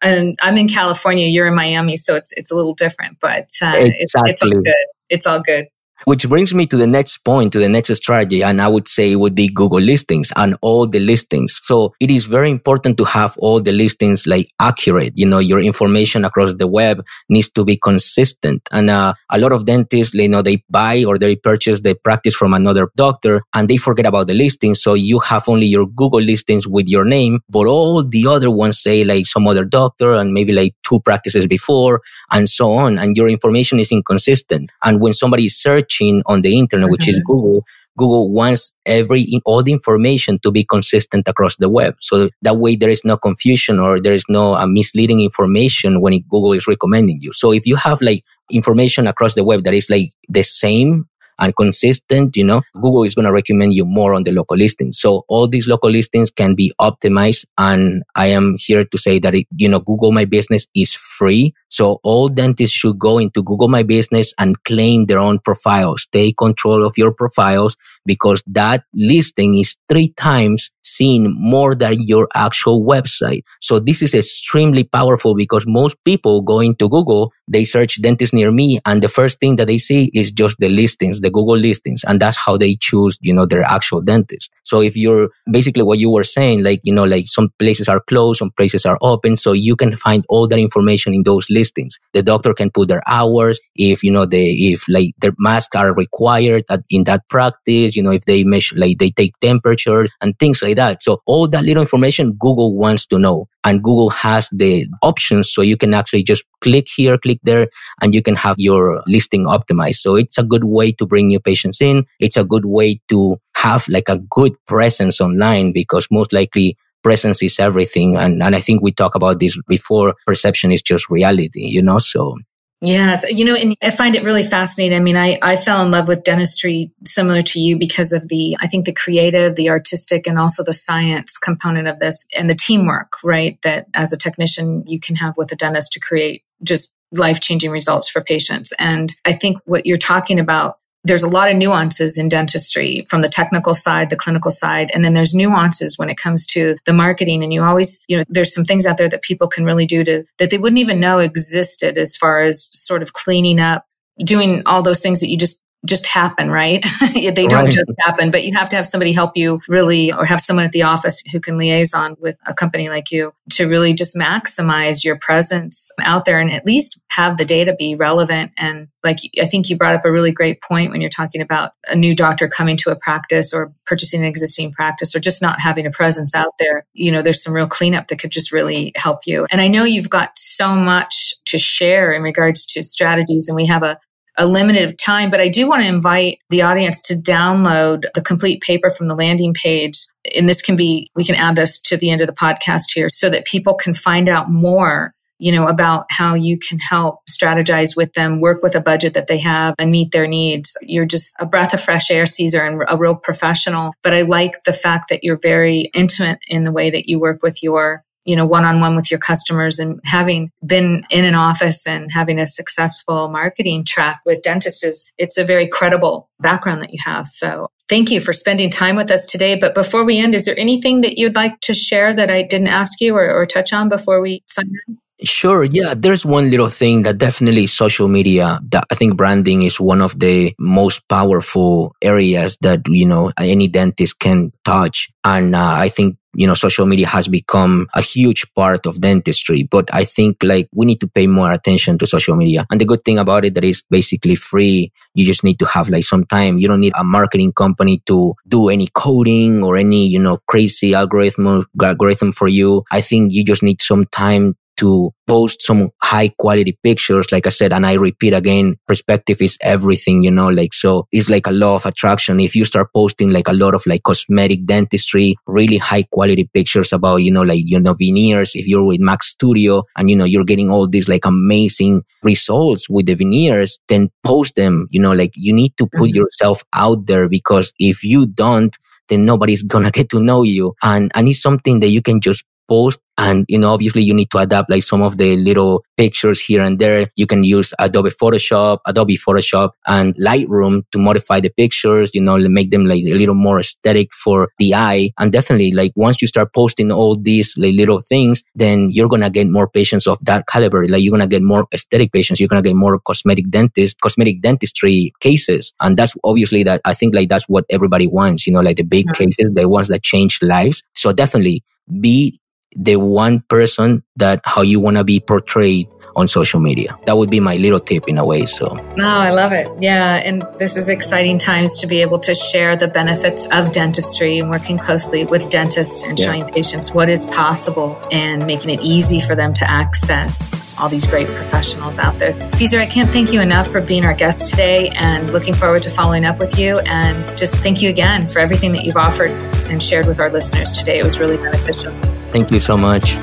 and 0.02 0.38
i'm 0.42 0.58
in 0.58 0.68
california 0.68 1.28
you're 1.28 1.48
in 1.48 1.56
miami 1.56 1.98
so 1.98 2.16
it's 2.16 2.32
it's 2.34 2.52
a 2.52 2.56
little 2.56 2.74
different 2.74 3.18
but 3.20 3.48
uh, 3.62 3.74
exactly. 3.76 3.92
it's, 3.98 4.16
it's 4.16 4.44
all 4.44 4.62
good 4.62 4.86
it's 5.10 5.28
all 5.28 5.42
good 5.42 5.68
Which 6.06 6.30
brings 6.30 6.54
me 6.54 6.68
to 6.68 6.78
the 6.78 6.88
next 6.88 7.18
point, 7.26 7.52
to 7.54 7.60
the 7.60 7.68
next 7.68 7.94
strategy. 7.96 8.44
And 8.44 8.62
I 8.62 8.68
would 8.68 8.88
say 8.88 9.16
would 9.16 9.36
be 9.36 9.48
Google 9.50 9.80
listings 9.80 10.32
and 10.36 10.56
all 10.62 10.86
the 10.86 11.00
listings. 11.00 11.60
So 11.64 11.94
it 12.00 12.12
is 12.12 12.28
very 12.28 12.52
important 12.52 12.98
to 13.00 13.04
have 13.06 13.36
all 13.40 13.60
the 13.60 13.72
listings 13.72 14.28
like 14.28 14.48
accurate. 14.60 15.14
You 15.16 15.26
know, 15.26 15.40
your 15.40 15.60
information 15.60 16.24
across 16.24 16.54
the 16.54 16.68
web 16.68 17.04
needs 17.30 17.50
to 17.50 17.66
be 17.66 17.78
consistent. 17.78 18.62
And 18.72 18.90
uh, 18.90 19.16
a 19.32 19.40
lot 19.40 19.52
of 19.52 19.66
dentists, 19.66 20.14
you 20.14 20.30
know, 20.30 20.42
they 20.44 20.64
buy 20.70 21.04
or 21.04 21.18
they 21.18 21.36
purchase 21.36 21.82
the 21.82 21.96
practice 21.96 22.36
from 22.36 22.54
another 22.54 22.90
doctor 22.96 23.42
and 23.54 23.68
they 23.68 23.78
forget 23.78 24.06
about 24.06 24.28
the 24.28 24.36
listings. 24.36 24.82
So 24.82 24.94
you 24.94 25.20
have 25.20 25.50
only 25.50 25.66
your 25.66 25.88
Google 25.88 26.22
listings 26.22 26.68
with 26.68 26.88
your 26.88 27.06
name, 27.06 27.40
but 27.50 27.66
all 27.66 28.04
the 28.04 28.28
other 28.28 28.52
ones 28.52 28.80
say 28.80 29.04
like 29.04 29.26
some 29.26 29.48
other 29.48 29.66
doctor 29.66 30.14
and 30.14 30.32
maybe 30.32 30.54
like 30.54 30.74
two 30.84 31.00
practices 31.00 31.48
before 31.48 32.02
and 32.32 32.48
so 32.48 32.74
on. 32.76 33.00
And 33.00 33.18
your 33.18 33.28
information 33.28 33.80
is 33.80 33.92
inconsistent. 33.92 34.72
And 34.84 35.02
when 35.02 35.14
somebody 35.14 35.46
is 35.46 35.60
searching 35.60 35.87
on 36.26 36.42
the 36.42 36.58
internet, 36.58 36.86
mm-hmm. 36.86 36.92
which 36.92 37.08
is 37.08 37.18
mm-hmm. 37.18 37.34
Google, 37.34 37.66
Google 37.98 38.32
wants 38.32 38.74
every 38.86 39.26
all 39.46 39.64
the 39.64 39.74
information 39.74 40.40
to 40.44 40.52
be 40.52 40.64
consistent 40.64 41.28
across 41.28 41.58
the 41.58 41.70
web. 41.70 41.96
So 42.00 42.30
that 42.42 42.58
way 42.58 42.76
there 42.76 42.90
is 42.90 43.04
no 43.04 43.18
confusion 43.18 43.80
or 43.80 44.00
there 44.00 44.14
is 44.14 44.26
no 44.30 44.56
uh, 44.56 44.68
misleading 44.68 45.22
information 45.22 46.02
when 46.02 46.14
it, 46.14 46.30
Google 46.30 46.54
is 46.54 46.68
recommending 46.68 47.20
you. 47.22 47.34
So 47.34 47.52
if 47.52 47.66
you 47.66 47.76
have 47.76 48.02
like 48.02 48.24
information 48.52 49.08
across 49.08 49.36
the 49.36 49.44
web 49.44 49.64
that 49.64 49.74
is 49.74 49.90
like 49.90 50.12
the 50.30 50.44
same 50.44 51.08
and 51.40 51.56
consistent, 51.56 52.36
you 52.36 52.44
know, 52.44 52.62
Google 52.74 53.04
is 53.04 53.16
going 53.16 53.26
to 53.26 53.32
recommend 53.32 53.74
you 53.74 53.86
more 53.86 54.14
on 54.14 54.24
the 54.24 54.32
local 54.32 54.58
listings. 54.58 55.00
So 55.00 55.24
all 55.28 55.48
these 55.48 55.68
local 55.68 55.90
listings 55.90 56.30
can 56.30 56.56
be 56.56 56.74
optimized. 56.80 57.46
And 57.58 58.04
I 58.16 58.28
am 58.28 58.56
here 58.58 58.86
to 58.86 58.98
say 58.98 59.20
that, 59.20 59.36
it, 59.36 59.48
you 59.56 59.70
know, 59.70 59.80
Google 59.80 60.12
My 60.12 60.26
Business 60.26 60.68
is 60.76 60.94
free. 60.94 61.54
So 61.70 62.00
all 62.04 62.30
dentists 62.30 62.76
should 62.76 62.98
go 62.98 63.20
into 63.20 63.44
Google 63.44 63.68
My 63.68 63.84
Business 63.84 64.34
and 64.40 64.62
claim 64.64 65.06
their 65.06 65.20
own 65.20 65.40
profiles. 65.40 66.08
Take 66.12 66.38
control 66.38 66.86
of 66.86 66.98
your 66.98 67.12
profiles 67.12 67.76
because 68.06 68.42
that 68.48 68.84
listing 68.94 69.58
is 69.58 69.76
three 69.90 70.10
times 70.10 70.72
seen 70.82 71.36
more 71.38 71.76
than 71.76 72.02
your 72.02 72.28
actual 72.34 72.86
website. 72.86 73.44
So 73.62 73.80
this 73.80 74.02
is 74.02 74.16
extremely 74.16 74.84
powerful 74.84 75.36
because 75.36 75.66
most 75.68 75.98
people 76.06 76.42
go 76.42 76.62
into 76.62 76.90
Google, 76.90 77.32
they 77.48 77.64
search 77.64 78.02
dentist 78.02 78.34
near 78.34 78.52
me 78.52 78.80
and 78.86 79.02
the 79.02 79.08
first 79.08 79.40
thing 79.40 79.56
that 79.56 79.68
they 79.68 79.78
see 79.78 80.12
is 80.14 80.32
just 80.32 80.60
the 80.60 80.70
listings, 80.70 81.22
the 81.22 81.30
Google 81.30 81.58
listings. 81.58 82.04
And 82.04 82.20
that's 82.20 82.38
how 82.38 82.58
they 82.58 82.76
choose, 82.76 83.18
you 83.22 83.34
know, 83.34 83.46
their 83.46 83.64
actual 83.64 84.02
dentist. 84.02 84.52
So 84.64 84.82
if 84.82 84.98
you're 84.98 85.30
basically 85.50 85.84
what 85.84 85.98
you 85.98 86.10
were 86.10 86.26
saying, 86.26 86.64
like, 86.64 86.82
you 86.84 86.94
know, 86.94 87.06
like 87.06 87.28
some 87.28 87.50
places 87.58 87.88
are 87.88 88.02
closed, 88.02 88.40
some 88.40 88.52
places 88.52 88.86
are 88.86 88.98
open. 89.02 89.38
So 89.38 89.54
you 89.54 89.78
can 89.78 89.96
find 89.96 90.26
all 90.28 90.48
that 90.48 90.60
information 90.60 91.14
in 91.14 91.24
those 91.24 91.50
listings. 91.50 92.00
The 92.14 92.22
doctor 92.22 92.54
can 92.54 92.70
put 92.70 92.90
their 92.90 93.02
hours. 93.08 93.62
If, 93.76 94.04
you 94.04 94.12
know, 94.12 94.26
they, 94.26 94.48
if 94.48 94.90
like 94.90 95.14
their 95.20 95.34
masks 95.40 95.76
are 95.76 95.94
required 95.96 96.66
at, 96.70 96.82
in 96.90 97.06
that 97.06 97.30
practice, 97.30 97.96
you 97.96 98.04
know, 98.04 98.12
if 98.12 98.26
they 98.26 98.44
measure, 98.44 98.76
like 98.76 98.98
they 98.98 99.12
take 99.12 99.40
temperature 99.40 100.08
and 100.22 100.38
things 100.38 100.62
like 100.62 100.76
that. 100.76 101.02
So 101.02 101.22
all 101.26 101.48
that 101.48 101.64
little 101.64 101.84
information 101.84 102.34
Google 102.34 102.76
wants 102.76 103.06
to 103.08 103.20
know 103.20 103.48
and 103.68 103.84
Google 103.84 104.10
has 104.10 104.48
the 104.54 104.88
options. 105.02 105.52
So 105.52 105.62
you 105.62 105.76
can 105.76 105.94
actually 105.94 106.24
just 106.24 106.46
click 106.62 106.88
here, 106.96 107.18
click 107.18 107.40
there, 107.44 107.68
and 108.02 108.14
you 108.14 108.22
can 108.22 108.36
have 108.36 108.56
your 108.58 109.04
listing 109.08 109.46
optimized. 109.46 109.96
So 109.96 110.16
it's 110.16 110.38
a 110.38 110.44
good 110.44 110.64
way 110.64 110.94
to 110.94 111.06
bring 111.06 111.28
new 111.28 111.42
patients 111.42 111.82
in. 111.82 112.06
It's 112.22 112.38
a 112.38 112.46
good 112.46 112.64
way 112.64 113.02
to 113.10 113.36
have 113.58 113.86
like 113.90 114.08
a 114.08 114.20
good 114.20 114.54
presence 114.68 115.20
online 115.20 115.74
because 115.74 116.08
most 116.10 116.32
likely 116.32 116.78
presence 117.04 117.44
is 117.44 117.60
everything. 117.60 118.16
And, 118.16 118.42
and 118.42 118.56
I 118.56 118.62
think 118.62 118.82
we 118.82 118.94
talked 118.94 119.18
about 119.18 119.42
this 119.42 119.60
before. 119.68 120.16
Perception 120.26 120.72
is 120.72 120.82
just 120.82 121.10
reality, 121.10 121.66
you 121.66 121.82
know? 121.82 122.00
So 122.00 122.38
Yes. 122.82 123.26
You 123.28 123.46
know, 123.46 123.56
and 123.56 123.76
I 123.82 123.90
find 123.90 124.16
it 124.16 124.24
really 124.24 124.44
fascinating. 124.44 124.96
I 124.96 125.02
mean, 125.02 125.18
I, 125.18 125.40
I 125.42 125.56
fell 125.56 125.84
in 125.84 125.90
love 125.90 126.08
with 126.08 126.24
dentistry 126.24 126.92
similar 127.06 127.42
to 127.42 127.60
you 127.60 127.76
because 127.76 128.14
of 128.14 128.28
the, 128.28 128.56
I 128.62 128.68
think 128.68 128.86
the 128.86 128.94
creative, 128.94 129.56
the 129.56 129.70
artistic, 129.70 130.28
and 130.28 130.38
also 130.38 130.64
the 130.64 130.74
science 130.74 131.40
component 131.40 131.88
of 131.88 132.00
this 132.00 132.24
and 132.38 132.48
the 132.48 132.56
teamwork, 132.56 133.14
right? 133.24 133.60
That 133.64 133.88
as 133.96 134.14
a 134.14 134.18
technician, 134.18 134.84
you 134.86 135.00
can 135.00 135.16
have 135.16 135.38
with 135.38 135.52
a 135.52 135.56
dentist 135.56 135.94
to 135.94 136.00
create 136.00 136.44
just 136.62 136.94
life 137.12 137.40
changing 137.40 137.72
results 137.72 138.10
for 138.10 138.22
patients. 138.22 138.74
And 138.78 139.16
I 139.26 139.34
think 139.34 139.58
what 139.66 139.88
you're 139.88 139.98
talking 139.98 140.40
about 140.40 140.78
there's 141.08 141.24
a 141.24 141.30
lot 141.30 141.50
of 141.50 141.58
nuances 141.58 142.18
in 142.18 142.30
dentistry 142.30 143.04
from 143.10 143.22
the 143.22 143.30
technical 143.30 143.74
side, 143.74 144.10
the 144.10 144.16
clinical 144.16 144.52
side, 144.52 144.92
and 144.94 145.04
then 145.04 145.14
there's 145.14 145.34
nuances 145.34 145.98
when 145.98 146.10
it 146.10 146.18
comes 146.18 146.46
to 146.48 146.78
the 146.86 146.94
marketing. 146.94 147.44
And 147.44 147.54
you 147.54 147.64
always, 147.64 148.00
you 148.08 148.18
know, 148.18 148.24
there's 148.28 148.54
some 148.54 148.66
things 148.66 148.86
out 148.86 148.98
there 148.98 149.10
that 149.10 149.22
people 149.22 149.48
can 149.48 149.66
really 149.66 149.86
do 149.86 150.04
to 150.04 150.24
that 150.38 150.50
they 150.50 150.58
wouldn't 150.58 150.80
even 150.80 151.00
know 151.00 151.20
existed 151.20 151.98
as 151.98 152.16
far 152.18 152.42
as 152.42 152.68
sort 152.72 153.02
of 153.02 153.14
cleaning 153.14 153.60
up, 153.60 153.86
doing 154.20 154.62
all 154.66 154.82
those 154.82 155.00
things 155.00 155.20
that 155.22 155.30
you 155.30 155.38
just 155.38 155.62
just 155.86 156.08
happen, 156.08 156.50
right? 156.50 156.86
they 157.14 157.32
don't 157.32 157.54
right. 157.54 157.72
just 157.72 157.92
happen, 158.00 158.32
but 158.32 158.44
you 158.44 158.54
have 158.56 158.70
to 158.70 158.76
have 158.76 158.88
somebody 158.88 159.12
help 159.12 159.32
you 159.36 159.62
really, 159.68 160.12
or 160.12 160.26
have 160.26 160.42
someone 160.42 160.66
at 160.66 160.72
the 160.72 160.84
office 160.84 161.22
who 161.32 161.40
can 161.40 161.58
liaison 161.58 162.16
with 162.20 162.36
a 162.48 162.54
company 162.54 162.90
like 162.90 163.12
you 163.12 163.34
to 163.52 163.68
really 163.68 163.94
just 163.94 164.16
maximize 164.16 165.04
your 165.04 165.18
presence 165.18 165.90
out 166.02 166.26
there 166.26 166.40
and 166.40 166.52
at 166.52 166.66
least 166.66 167.00
have 167.10 167.38
the 167.38 167.46
data 167.46 167.76
be 167.78 167.96
relevant. 167.96 168.52
And 168.58 168.88
like, 169.04 169.18
I 169.42 169.46
think 169.46 169.70
you 169.70 169.78
brought 169.78 169.96
up 169.96 170.06
a 170.06 170.12
really 170.12 170.32
great 170.32 170.62
point 170.62 170.92
when 170.92 171.02
you're 171.02 171.10
talking 171.10 171.42
about 171.42 171.72
a 171.88 171.96
new 171.96 172.16
doctor 172.16 172.48
coming 172.48 172.78
to 172.78 172.92
a 172.92 172.96
practice 172.96 173.54
or 173.54 173.74
purchasing 173.86 174.22
an 174.22 174.28
existing 174.28 174.72
practice 174.72 175.16
or 175.16 175.20
just 175.20 175.42
not 175.42 175.62
having 175.62 175.86
a 175.86 175.92
presence 175.92 176.36
out 176.36 176.54
there. 176.60 176.86
You 176.94 177.12
know, 177.12 177.22
there's 177.22 177.42
some 177.42 177.54
real 177.54 177.68
cleanup 177.68 178.08
that 178.08 178.20
could 178.20 178.32
just 178.32 178.52
really 178.52 178.92
help 178.96 179.22
you. 179.26 179.48
And 179.50 179.62
I 179.62 179.68
know 179.68 179.84
you've 179.84 180.10
got 180.10 180.38
so 180.38 180.76
much 180.76 181.36
to 181.46 181.58
share 181.58 182.12
in 182.12 182.22
regards 182.22 182.66
to 182.66 182.84
strategies 182.84 183.48
and 183.48 183.56
we 183.56 183.66
have 183.68 183.84
a 183.84 184.00
a 184.38 184.46
limited 184.46 184.98
time, 185.00 185.32
but 185.32 185.40
I 185.40 185.48
do 185.50 185.68
want 185.68 185.82
to 185.82 185.88
invite 185.88 186.40
the 186.50 186.62
audience 186.62 187.02
to 187.04 187.16
download 187.16 188.04
the 188.14 188.22
complete 188.22 188.62
paper 188.62 188.90
from 188.90 189.08
the 189.08 189.16
landing 189.16 189.54
page. 189.54 190.06
And 190.36 190.48
this 190.48 190.62
can 190.62 190.76
be, 190.76 191.10
we 191.16 191.26
can 191.26 191.36
add 191.36 191.56
this 191.56 191.82
to 191.84 191.98
the 191.98 192.10
end 192.10 192.22
of 192.22 192.28
the 192.28 192.34
podcast 192.34 192.92
here 192.94 193.10
so 193.12 193.30
that 193.30 193.46
people 193.46 193.74
can 193.74 193.94
find 193.94 194.30
out 194.30 194.50
more, 194.50 195.14
you 195.40 195.52
know, 195.52 195.68
about 195.68 196.06
how 196.10 196.34
you 196.34 196.58
can 196.58 196.80
help 196.80 197.20
strategize 197.30 197.96
with 197.96 198.14
them, 198.14 198.40
work 198.40 198.62
with 198.62 198.76
a 198.76 198.82
budget 198.82 199.14
that 199.14 199.28
they 199.28 199.40
have 199.40 199.76
and 199.80 199.92
meet 199.92 200.12
their 200.12 200.28
needs. 200.28 200.78
You're 200.82 201.06
just 201.06 201.34
a 201.40 201.46
breath 201.46 201.74
of 201.74 201.82
fresh 201.82 202.12
air, 202.12 202.26
Cesar, 202.26 202.66
and 202.66 202.84
a 202.88 202.98
real 202.98 203.16
professional. 203.16 203.94
But 204.04 204.14
I 204.14 204.22
like 204.22 204.64
the 204.66 204.74
fact 204.74 205.10
that 205.10 205.24
you're 205.24 205.40
very 205.42 205.90
intimate 205.94 206.40
in 206.48 206.64
the 206.64 206.72
way 206.72 206.90
that 206.90 207.08
you 207.08 207.20
work 207.20 207.42
with 207.42 207.64
your 207.64 208.04
you 208.28 208.36
know, 208.36 208.46
one 208.46 208.66
on 208.66 208.82
one 208.82 208.96
with 208.96 209.10
your 209.10 209.20
customers 209.20 209.80
and 209.80 210.02
having 210.04 210.52
been 210.66 211.04
in 211.10 211.24
an 211.24 211.34
office 211.34 211.88
and 211.88 212.12
having 212.12 212.38
a 212.40 212.46
successful 212.46 213.30
marketing 213.30 213.86
track 213.86 214.20
with 214.26 214.44
dentists 214.44 214.84
is 214.84 215.10
it's 215.18 215.38
a 215.38 215.46
very 215.46 215.66
credible 215.68 216.30
background 216.42 216.82
that 216.82 216.92
you 216.92 217.00
have. 217.06 217.28
So 217.30 217.68
thank 217.88 218.12
you 218.12 218.20
for 218.20 218.34
spending 218.34 218.70
time 218.70 218.98
with 218.98 219.10
us 219.10 219.26
today. 219.26 219.56
But 219.56 219.74
before 219.74 220.04
we 220.04 220.20
end, 220.20 220.36
is 220.36 220.44
there 220.44 220.60
anything 220.60 221.02
that 221.02 221.18
you'd 221.18 221.36
like 221.36 221.62
to 221.62 221.74
share 221.74 222.14
that 222.14 222.30
I 222.30 222.42
didn't 222.42 222.68
ask 222.68 223.00
you 223.00 223.16
or, 223.16 223.34
or 223.34 223.46
touch 223.46 223.72
on 223.72 223.88
before 223.88 224.20
we 224.20 224.44
sign 224.46 224.70
off? 224.90 224.98
Sure. 225.24 225.64
Yeah. 225.64 225.96
There's 225.98 226.24
one 226.26 226.52
little 226.52 226.70
thing 226.70 227.02
that 227.04 227.18
definitely 227.18 227.66
social 227.66 228.08
media 228.08 228.60
that 228.70 228.86
I 228.92 228.96
think 228.96 229.18
branding 229.18 229.64
is 229.64 229.80
one 229.80 230.00
of 230.02 230.20
the 230.20 230.54
most 230.60 231.08
powerful 231.10 231.96
areas 232.04 232.56
that, 232.62 232.82
you 232.88 233.08
know, 233.08 233.32
any 233.36 233.68
dentist 233.68 234.20
can 234.20 234.52
touch. 234.64 235.10
And 235.24 235.56
uh, 235.56 235.74
I 235.80 235.90
think 235.90 236.18
you 236.36 236.46
know, 236.46 236.54
social 236.54 236.86
media 236.86 237.08
has 237.08 237.28
become 237.28 237.88
a 237.96 238.02
huge 238.02 238.46
part 238.54 238.86
of 238.86 239.02
dentistry, 239.02 239.64
but 239.64 239.90
I 239.92 240.04
think 240.04 240.38
like 240.44 240.70
we 240.72 240.86
need 240.86 241.00
to 241.00 241.08
pay 241.08 241.26
more 241.26 241.52
attention 241.52 241.98
to 241.98 242.06
social 242.06 242.36
media. 242.36 242.64
And 242.70 242.80
the 242.80 242.86
good 242.86 243.04
thing 243.04 243.18
about 243.18 243.44
it 243.44 243.56
that 243.56 243.64
is 243.64 243.84
basically 243.90 244.36
free. 244.36 244.92
You 245.16 245.26
just 245.26 245.44
need 245.44 245.58
to 245.58 245.66
have 245.66 245.90
like 245.90 246.04
some 246.04 246.26
time. 246.26 246.60
You 246.60 246.68
don't 246.68 246.82
need 246.82 246.94
a 246.96 247.04
marketing 247.04 247.54
company 247.54 248.04
to 248.06 248.36
do 248.48 248.70
any 248.70 248.88
coding 248.94 249.64
or 249.64 249.78
any, 249.78 250.06
you 250.08 250.20
know, 250.20 250.38
crazy 250.48 250.94
algorithm, 250.94 251.64
algorithm 251.82 252.32
for 252.34 252.48
you. 252.48 252.84
I 252.92 253.02
think 253.02 253.34
you 253.34 253.44
just 253.44 253.64
need 253.64 253.82
some 253.82 254.06
time 254.06 254.56
to 254.78 255.12
post 255.28 255.62
some 255.62 255.90
high 256.02 256.30
quality 256.40 256.78
pictures. 256.84 257.32
Like 257.32 257.46
I 257.48 257.50
said, 257.50 257.74
and 257.74 257.86
I 257.86 257.94
repeat 257.94 258.34
again, 258.34 258.76
perspective 258.88 259.42
is 259.42 259.58
everything, 259.62 260.24
you 260.24 260.32
know, 260.32 260.48
like, 260.48 260.74
so 260.74 261.08
it's 261.12 261.30
like 261.30 261.48
a 261.48 261.52
law 261.52 261.76
of 261.76 261.86
attraction. 261.86 262.40
If 262.40 262.56
you 262.56 262.66
start 262.66 262.94
posting 262.94 263.32
like 263.32 263.48
a 263.48 263.54
lot 263.54 263.76
of 263.76 263.86
like 263.86 264.04
cosmetic 264.04 264.66
dentistry, 264.66 265.36
really 265.46 265.78
high 265.78 266.04
quality 266.04 266.50
pictures 266.54 266.94
about, 266.94 267.18
you 267.18 267.32
know, 267.32 267.42
like, 267.42 267.62
you 267.66 267.80
know, 267.80 267.94
veneers, 267.94 268.56
if 268.56 268.68
you're 268.68 268.86
with 268.86 269.00
Max 269.00 269.28
Studio 269.28 269.84
and, 269.98 270.10
you 270.10 270.16
know, 270.16 270.26
you're 270.26 270.46
getting 270.46 270.70
all 270.70 270.88
these 270.88 271.10
like 271.10 271.26
amazing 271.26 272.04
results 272.24 272.90
with 272.90 273.06
the 273.06 273.16
veneers, 273.16 273.80
then 273.90 274.10
post 274.24 274.56
them, 274.56 274.88
you 274.92 275.02
know, 275.02 275.12
like 275.12 275.32
you 275.36 275.54
need 275.54 275.76
to 275.78 275.88
put 275.88 276.12
mm-hmm. 276.12 276.18
yourself 276.18 276.64
out 276.74 277.06
there 277.06 277.28
because 277.28 277.74
if 277.80 278.04
you 278.04 278.26
don't, 278.28 278.76
then 279.10 279.26
nobody's 279.26 279.64
gonna 279.64 279.92
get 279.98 280.10
to 280.10 280.24
know 280.24 280.44
you. 280.44 280.74
And, 280.82 281.12
and 281.16 281.28
it's 281.28 281.42
something 281.42 281.80
that 281.82 281.90
you 281.90 282.02
can 282.02 282.22
just 282.22 282.46
post 282.68 283.00
And, 283.18 283.46
you 283.48 283.58
know, 283.58 283.72
obviously 283.74 284.04
you 284.04 284.14
need 284.14 284.30
to 284.32 284.38
adapt 284.38 284.70
like 284.70 284.84
some 284.84 285.02
of 285.02 285.18
the 285.18 285.36
little 285.38 285.84
pictures 285.98 286.40
here 286.40 286.62
and 286.62 286.78
there. 286.78 287.10
You 287.16 287.26
can 287.26 287.44
use 287.44 287.74
Adobe 287.80 288.12
Photoshop, 288.12 288.80
Adobe 288.86 289.18
Photoshop 289.18 289.72
and 289.88 290.16
Lightroom 290.16 290.84
to 290.92 291.00
modify 291.00 291.40
the 291.40 291.50
pictures, 291.50 292.12
you 292.14 292.22
know, 292.22 292.38
make 292.38 292.70
them 292.70 292.86
like 292.86 293.04
a 293.04 293.16
little 293.16 293.36
more 293.36 293.60
aesthetic 293.60 294.14
for 294.14 294.50
the 294.60 294.76
eye. 294.76 295.12
And 295.18 295.32
definitely 295.32 295.72
like 295.72 295.94
once 295.96 296.22
you 296.22 296.28
start 296.28 296.54
posting 296.54 296.92
all 296.92 297.16
these 297.16 297.58
like 297.58 297.74
little 297.74 298.00
things, 298.00 298.44
then 298.54 298.90
you're 298.92 299.10
going 299.10 299.22
to 299.22 299.32
get 299.32 299.48
more 299.48 299.68
patients 299.68 300.06
of 300.06 300.20
that 300.26 300.46
caliber. 300.48 300.88
Like 300.88 301.02
you're 301.02 301.12
going 301.12 301.22
to 301.22 301.28
get 301.28 301.42
more 301.42 301.68
aesthetic 301.74 302.12
patients. 302.12 302.40
You're 302.40 302.50
going 302.50 302.62
to 302.62 302.70
get 302.70 302.76
more 302.76 303.00
cosmetic 303.00 303.50
dentist, 303.50 304.00
cosmetic 304.00 304.42
dentistry 304.42 305.12
cases. 305.20 305.74
And 305.80 305.98
that's 305.98 306.16
obviously 306.24 306.64
that 306.64 306.82
I 306.86 306.94
think 306.94 307.16
like 307.16 307.30
that's 307.30 307.50
what 307.50 307.66
everybody 307.72 308.06
wants, 308.06 308.46
you 308.46 308.54
know, 308.54 308.62
like 308.62 308.78
the 308.78 308.84
big 308.84 309.12
cases, 309.14 309.52
the 309.56 309.68
ones 309.68 309.88
that 309.88 310.04
change 310.04 310.40
lives. 310.44 310.84
So 310.94 311.12
definitely 311.14 311.64
be 312.00 312.40
the 312.76 312.98
one 312.98 313.42
person 313.42 314.04
that 314.16 314.42
how 314.46 314.62
you 314.62 314.80
want 314.80 314.98
to 314.98 315.04
be 315.04 315.20
portrayed 315.20 315.88
on 316.18 316.28
social 316.28 316.60
media. 316.60 316.98
That 317.06 317.16
would 317.16 317.30
be 317.30 317.40
my 317.40 317.58
little 317.58 317.80
tip 317.80 318.06
in 318.08 318.18
a 318.18 318.26
way. 318.26 318.46
So, 318.46 318.74
no, 318.98 319.08
I 319.08 319.30
love 319.30 319.54
it. 319.54 319.70
Yeah. 319.80 320.16
And 320.16 320.42
this 320.58 320.76
is 320.76 320.90
exciting 320.90 321.38
times 321.38 321.80
to 321.80 321.88
be 321.88 322.02
able 322.02 322.20
to 322.22 322.34
share 322.34 322.76
the 322.76 322.88
benefits 322.88 323.46
of 323.52 323.72
dentistry 323.72 324.40
and 324.40 324.50
working 324.50 324.80
closely 324.80 325.26
with 325.26 325.50
dentists 325.52 326.04
and 326.04 326.18
yeah. 326.18 326.26
showing 326.26 326.52
patients 326.52 326.92
what 326.92 327.08
is 327.08 327.24
possible 327.28 328.02
and 328.12 328.46
making 328.48 328.72
it 328.72 328.82
easy 328.82 329.20
for 329.20 329.36
them 329.36 329.54
to 329.54 329.70
access 329.70 330.60
all 330.80 330.90
these 330.90 331.06
great 331.06 331.28
professionals 331.28 332.00
out 332.00 332.18
there. 332.18 332.34
Cesar, 332.50 332.80
I 332.80 332.88
can't 332.88 333.12
thank 333.12 333.32
you 333.32 333.40
enough 333.40 333.68
for 333.68 333.80
being 333.80 334.04
our 334.04 334.14
guest 334.16 334.50
today 334.50 334.90
and 334.96 335.32
looking 335.32 335.54
forward 335.54 335.84
to 335.84 335.92
following 335.92 336.26
up 336.26 336.40
with 336.40 336.58
you. 336.58 336.80
And 336.80 337.38
just 337.38 337.54
thank 337.62 337.84
you 337.84 337.90
again 337.90 338.28
for 338.28 338.40
everything 338.40 338.74
that 338.74 338.86
you've 338.86 338.98
offered 338.98 339.32
and 339.70 339.82
shared 339.82 340.08
with 340.08 340.20
our 340.20 340.32
listeners 340.32 340.74
today. 340.74 340.98
It 340.98 341.06
was 341.06 341.20
really 341.20 341.38
beneficial. 341.38 341.94
Thank 342.32 342.52
you 342.52 342.60
so 342.60 342.78
much. 342.78 343.18